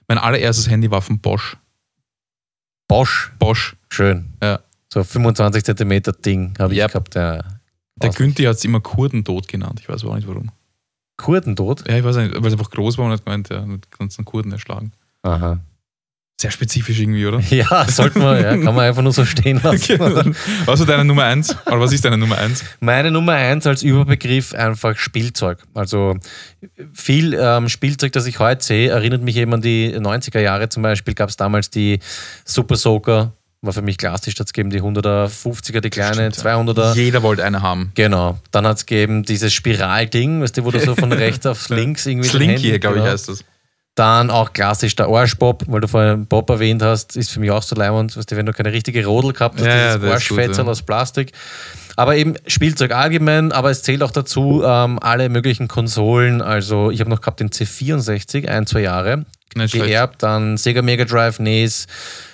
[0.06, 1.56] Mein allererstes Handy war von Bosch.
[2.86, 3.32] Bosch?
[3.40, 3.74] Bosch.
[3.88, 4.34] Schön.
[4.40, 4.60] Ja.
[4.92, 6.92] So 25 Zentimeter Ding habe ich yep.
[6.92, 7.16] gehabt.
[7.16, 7.42] Ja.
[7.96, 9.80] Der Günther hat es immer Kurdentot genannt.
[9.80, 10.50] Ich weiß auch nicht warum.
[11.16, 11.88] Kurdentot?
[11.88, 14.24] Ja, ich weiß nicht, weil es einfach groß war und hat gemeint, ja, mit ganzen
[14.24, 14.92] Kurden erschlagen.
[15.22, 15.60] Aha.
[16.40, 17.38] Sehr spezifisch irgendwie, oder?
[17.50, 20.00] Ja, sollten wir, ja, kann man einfach nur so stehen lassen.
[20.00, 20.32] Okay.
[20.64, 21.54] Was war deine Nummer eins?
[21.66, 22.64] Oder was ist deine Nummer eins?
[22.80, 25.58] Meine Nummer eins als Überbegriff einfach Spielzeug.
[25.74, 26.16] Also
[26.94, 30.82] viel ähm, Spielzeug, das ich heute sehe, erinnert mich eben an die 90er Jahre zum
[30.82, 31.12] Beispiel.
[31.12, 31.98] Gab es damals die
[32.46, 36.94] Super Soaker, war für mich klassisch, hat es gegeben die 150er, die kleine, Stimmt, 200er.
[36.94, 37.92] Jeder wollte eine haben.
[37.94, 38.38] Genau.
[38.50, 42.06] Dann hat es gegeben dieses Spiralding, weißt du, wo du so von rechts auf links
[42.06, 42.30] irgendwie.
[42.30, 43.12] Slinky, glaube ich, genau.
[43.12, 43.44] heißt das.
[44.00, 47.62] Dann auch klassisch der Arschbob, weil du vorher Bob erwähnt hast, ist für mich auch
[47.62, 50.62] so leimend, weißt du, wenn du keine richtige Rodel gehabt hast, ja, dieses ja, Arschfetzer
[50.62, 50.68] ja.
[50.70, 51.32] aus Plastik.
[51.96, 56.40] Aber eben Spielzeug allgemein, aber es zählt auch dazu ähm, alle möglichen Konsolen.
[56.40, 59.26] Also ich habe noch gehabt den C64, ein, zwei Jahre.
[59.54, 61.86] Nicht geerbt, dann Sega Mega Drive, NES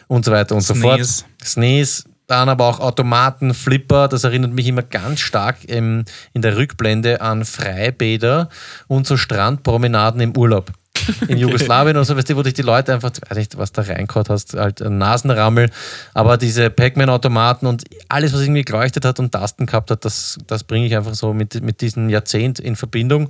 [0.07, 1.03] und so weiter und so fort.
[1.43, 2.05] SNES.
[2.29, 7.21] Dann aber auch Automaten, Flipper, das erinnert mich immer ganz stark im, in der Rückblende
[7.21, 8.51] an Freibäder
[8.87, 10.71] und so Strandpromenaden im Urlaub
[11.29, 13.83] in Jugoslawien oder so, weißt du, wo dich die Leute einfach, weiß nicht, was da
[13.83, 15.71] reingehauen hast, halt Nasenrammel,
[16.15, 20.65] aber diese Pac-Man-Automaten und alles, was irgendwie geleuchtet hat und Tasten gehabt hat, das, das
[20.65, 23.29] bringe ich einfach so mit, mit diesem Jahrzehnt in Verbindung.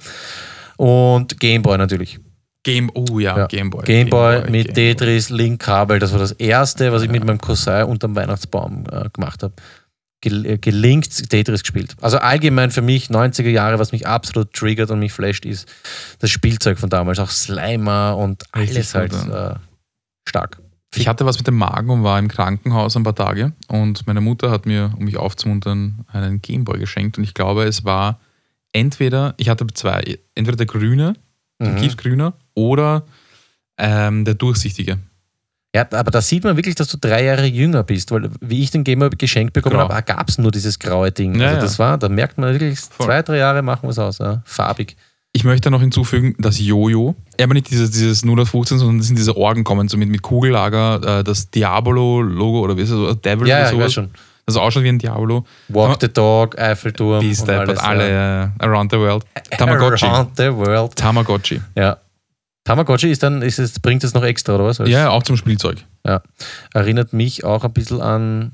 [0.77, 2.21] Und Gameboy natürlich.
[2.63, 3.47] Game, oh ja, ja.
[3.47, 3.85] Gameboy.
[3.85, 7.13] Gameboy Game mit Game Tetris, Link-Kabel, das war das erste, was ich ja.
[7.13, 9.55] mit meinem Cousin unterm Weihnachtsbaum äh, gemacht habe.
[10.27, 11.97] Äh, gelingt Tetris gespielt.
[12.01, 15.69] Also allgemein für mich 90er Jahre, was mich absolut triggert und mich flasht, ist
[16.19, 17.19] das Spielzeug von damals.
[17.19, 19.55] Auch Slimer und alles halt äh,
[20.29, 20.61] stark.
[20.95, 24.23] Ich hatte was mit dem Magen und war im Krankenhaus ein paar Tage und meine
[24.23, 28.19] Mutter hat mir, um mich aufzumuntern, einen Gameboy geschenkt und ich glaube, es war
[28.73, 31.15] entweder, ich hatte zwei, entweder der grüne,
[31.61, 31.77] der mhm.
[31.77, 33.05] tiefgrüne oder
[33.77, 34.99] ähm, der durchsichtige.
[35.77, 38.71] Ja, aber da sieht man wirklich, dass du drei Jahre jünger bist, weil wie ich
[38.71, 41.39] den Gamer geschenkt bekommen habe, gab es nur dieses graue Ding.
[41.39, 43.05] Ja, also das war, da merkt man wirklich, Voll.
[43.05, 44.41] zwei, drei Jahre machen wir es aus, ja.
[44.47, 44.97] farbig.
[45.33, 49.37] Ich möchte noch hinzufügen, das Jojo, aber nicht dieses, dieses 0815, sondern das sind diese
[49.37, 53.57] Orgen kommen, so mit, mit Kugellager, äh, das Diabolo-Logo oder wie ist es, Devil Ja,
[53.57, 53.85] oder ja, ich sowas.
[53.85, 54.11] weiß schon.
[54.47, 55.45] Das ausschaut wie ein Diabolo.
[55.69, 57.21] Walk the Dog, Eiffelturm.
[57.21, 58.53] Die Steppert, alles, alle ja.
[58.61, 59.27] around the world.
[59.51, 60.07] Tamagotchi.
[60.07, 60.97] Around the world.
[60.97, 61.61] Tamagotchi.
[61.75, 61.99] Ja.
[62.67, 64.81] Tamagotchi ist dann, ist es, bringt es noch extra, oder was?
[64.81, 65.85] Als- Ja, auch zum Spielzeug.
[66.07, 66.21] ja.
[66.75, 68.53] Erinnert mich auch ein bisschen an.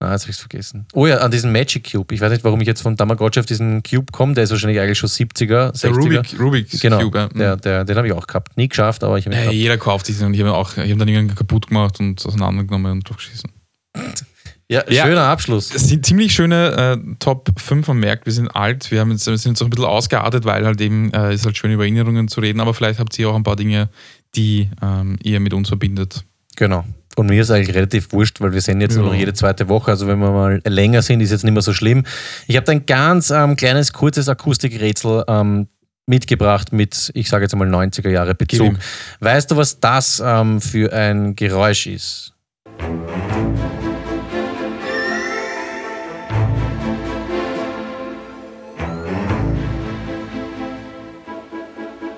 [0.00, 0.86] Ah, jetzt habe ich es vergessen.
[0.94, 2.14] Oh ja, an diesen Magic Cube.
[2.14, 4.32] Ich weiß nicht, warum ich jetzt von Tamagotchi auf diesen Cube komme.
[4.34, 5.80] Der ist wahrscheinlich eigentlich schon 70er, 60er.
[5.82, 7.18] Der Rubik, Rubik's Genau, Cube.
[7.18, 7.28] ja.
[7.28, 8.56] der, der, den habe ich auch gehabt.
[8.56, 9.54] Nie geschafft, aber ich habe ihn gehabt.
[9.54, 13.50] jeder kauft den und ich habe habe dann irgendwann kaputt gemacht und auseinandergenommen und durchgeschissen.
[14.70, 15.04] Ja, Ja.
[15.06, 15.70] schöner Abschluss.
[15.70, 18.26] Das sind ziemlich schöne äh, Top 5 am Merk.
[18.26, 20.80] Wir sind alt, wir, haben jetzt, wir sind jetzt auch ein bisschen ausgeartet, weil halt
[20.80, 23.42] eben äh, ist halt schön über Erinnerungen zu reden, aber vielleicht habt ihr auch ein
[23.44, 23.88] paar Dinge,
[24.34, 26.24] die ähm, ihr mit uns verbindet.
[26.56, 26.84] Genau.
[27.16, 29.00] Und mir ist eigentlich relativ wurscht, weil wir sehen jetzt Ja.
[29.00, 29.90] nur noch jede zweite Woche.
[29.90, 32.04] Also wenn wir mal länger sind, ist jetzt nicht mehr so schlimm.
[32.46, 35.66] Ich habe da ein ganz ähm, kleines, kurzes Akustikrätsel ähm,
[36.06, 38.76] mitgebracht mit, ich sage jetzt mal 90er Jahre Bezug.
[39.20, 42.34] Weißt du, was das ähm, für ein Geräusch ist?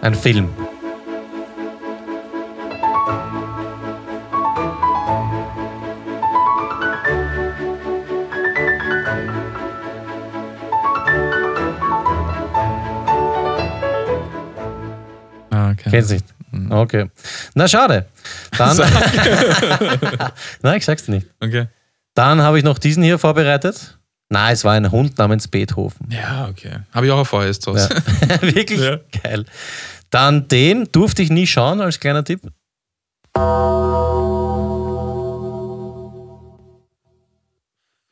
[0.03, 0.48] Ein Film.
[15.51, 15.90] Ah, okay.
[15.90, 16.24] Kennst nicht?
[16.51, 16.72] Mhm.
[16.72, 17.11] Okay.
[17.55, 18.07] Na, schade.
[18.57, 18.76] Dann.
[20.62, 21.26] Nein, ich sag's dir nicht.
[21.40, 21.66] Okay.
[22.14, 23.99] Dann habe ich noch diesen hier vorbereitet.
[24.33, 26.07] Nein, es war ein Hund namens Beethoven.
[26.11, 26.78] Ja, okay.
[26.93, 27.89] Habe ich auch ein Feuer zu Ja.
[28.41, 28.99] Wirklich Ja.
[29.22, 29.45] geil.
[30.11, 32.41] Dann den durfte ich nie schauen als kleiner Tipp.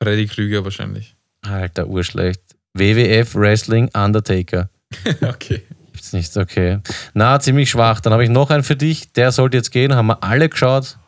[0.03, 1.15] Freddy Krüger wahrscheinlich.
[1.43, 2.41] Alter, urschlecht.
[2.75, 4.71] WWF Wrestling Undertaker.
[5.23, 5.63] okay.
[5.93, 6.79] Gibt's nicht, okay.
[7.15, 8.01] Na, ziemlich schwach.
[8.01, 9.13] Dann habe ich noch einen für dich.
[9.13, 9.95] Der sollte jetzt gehen.
[9.95, 10.99] Haben wir alle geschaut.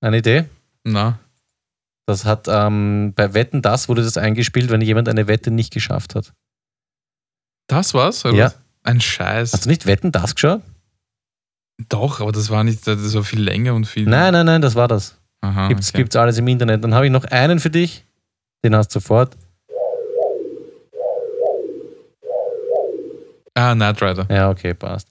[0.00, 0.44] Eine Idee?
[0.84, 1.18] Na,
[2.06, 6.14] Das hat ähm, bei Wetten das wurde das eingespielt, wenn jemand eine Wette nicht geschafft
[6.14, 6.32] hat.
[7.68, 8.24] das war's?
[8.24, 8.52] Oder Ja.
[8.84, 9.52] Ein Scheiß.
[9.52, 10.62] Hast du nicht Wetten das geschaut?
[11.88, 14.04] Doch, aber das war nicht, das war viel länger und viel.
[14.08, 15.16] Nein, nein, nein, das war das.
[15.40, 15.98] Aha, Gibt's, okay.
[15.98, 16.82] gibt's alles im Internet.
[16.84, 18.04] Dann habe ich noch einen für dich.
[18.64, 19.36] Den hast du sofort.
[23.54, 24.26] Ah, Knight Rider.
[24.30, 25.08] Ja, okay, passt.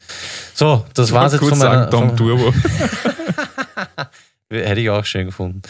[0.54, 1.90] So, das war's jetzt Kurz von meiner.
[1.90, 2.54] sagen, Tom von, Turbo.
[4.50, 5.62] hätte ich auch schön gefunden.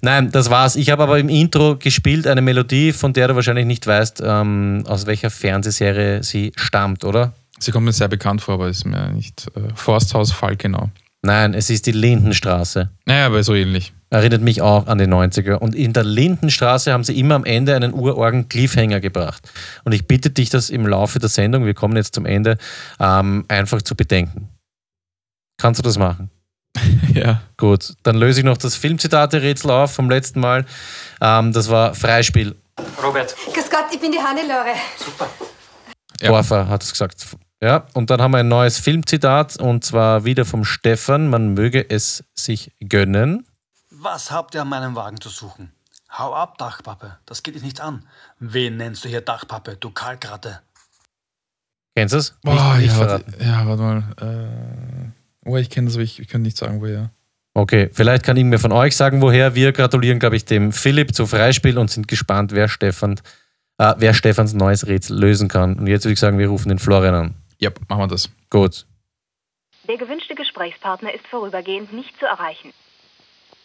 [0.00, 0.76] Nein, das war's.
[0.76, 4.84] Ich habe aber im Intro gespielt eine Melodie, von der du wahrscheinlich nicht weißt, ähm,
[4.86, 7.32] aus welcher Fernsehserie sie stammt, oder?
[7.58, 9.46] Sie kommt mir sehr bekannt vor, aber ist mir nicht.
[9.56, 10.90] Äh, Forsthaus Falkenau.
[11.22, 12.90] Nein, es ist die Lindenstraße.
[13.06, 13.94] Naja, aber so ähnlich.
[14.10, 15.54] Erinnert mich auch an die 90er.
[15.54, 19.50] Und in der Lindenstraße haben sie immer am Ende einen urorgen Cliffhanger gebracht.
[19.84, 22.58] Und ich bitte dich, das im Laufe der Sendung, wir kommen jetzt zum Ende,
[23.00, 24.48] ähm, einfach zu bedenken.
[25.56, 26.30] Kannst du das machen?
[27.14, 27.42] ja.
[27.56, 30.64] Gut, dann löse ich noch das Filmzitate-Rätsel auf vom letzten Mal.
[31.20, 32.56] Ähm, das war Freispiel.
[33.02, 34.74] Robert, Grüß Gott, ich bin die Hannelore.
[36.20, 36.30] Ja.
[36.30, 37.24] Borfer hat es gesagt.
[37.62, 41.30] Ja, und dann haben wir ein neues Filmzitat und zwar wieder vom Stefan.
[41.30, 43.46] Man möge es sich gönnen.
[43.90, 45.72] was habt ihr an meinem Wagen zu suchen?
[46.10, 48.06] Hau ab, Dachpappe, das geht dich nichts an.
[48.38, 50.60] Wen nennst du hier Dachpappe, du Kalkratte?
[51.96, 52.34] Kennst du es?
[52.42, 54.04] Boah, nicht ja, warte, ja, warte mal.
[54.20, 55.13] Äh,
[55.44, 57.10] oh, ich kenne das, aber ich, ich kann nicht sagen, woher.
[57.54, 59.54] Okay, vielleicht kann irgendwer von euch sagen, woher.
[59.54, 63.20] Wir gratulieren, glaube ich, dem Philipp zu Freispiel und sind gespannt, wer, Stefan,
[63.78, 65.74] äh, wer Stefans neues Rätsel lösen kann.
[65.74, 67.34] Und jetzt würde ich sagen, wir rufen den Florian an.
[67.58, 68.28] Ja, machen wir das.
[68.50, 68.86] Gut.
[69.86, 72.72] Der gewünschte Gesprächspartner ist vorübergehend nicht zu erreichen.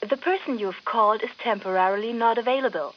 [0.02, 2.94] The person you've called is temporarily not available.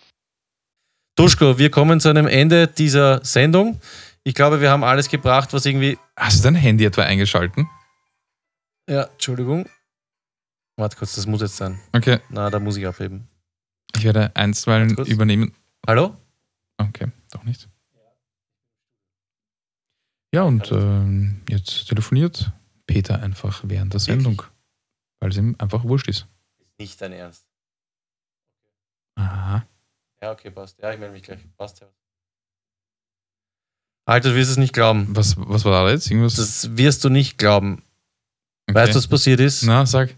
[1.17, 3.81] Duschko, wir kommen zu einem Ende dieser Sendung.
[4.25, 5.99] Ich glaube, wir haben alles gebracht, was irgendwie.
[6.17, 7.69] Hast du dein Handy etwa eingeschalten?
[8.89, 9.69] Ja, Entschuldigung.
[10.77, 11.81] Warte kurz, das muss jetzt sein.
[11.93, 13.29] Okay, Na, da muss ich abheben.
[13.97, 15.55] ich werde einstweilen übernehmen.
[15.87, 16.17] Hallo?
[16.79, 17.69] Okay, doch nicht.
[20.35, 22.53] Ja, und ähm, jetzt telefoniert
[22.87, 24.43] Peter einfach während der Sendung,
[25.21, 26.27] weil es ihm einfach wurscht ist.
[26.79, 27.47] Nicht dein Ernst.
[29.17, 29.67] Aha.
[30.23, 30.79] Ja, okay, passt.
[30.81, 31.41] Ja, ich melde mich gleich.
[31.59, 31.89] Passt ja.
[34.07, 35.15] Alter, du wirst es nicht glauben.
[35.15, 36.11] Was, was war da jetzt?
[36.11, 36.37] Irgendwas?
[36.37, 37.83] Das wirst du nicht glauben.
[38.69, 38.75] Okay.
[38.79, 39.63] Weißt du, was passiert ist?
[39.65, 40.15] Na, sag.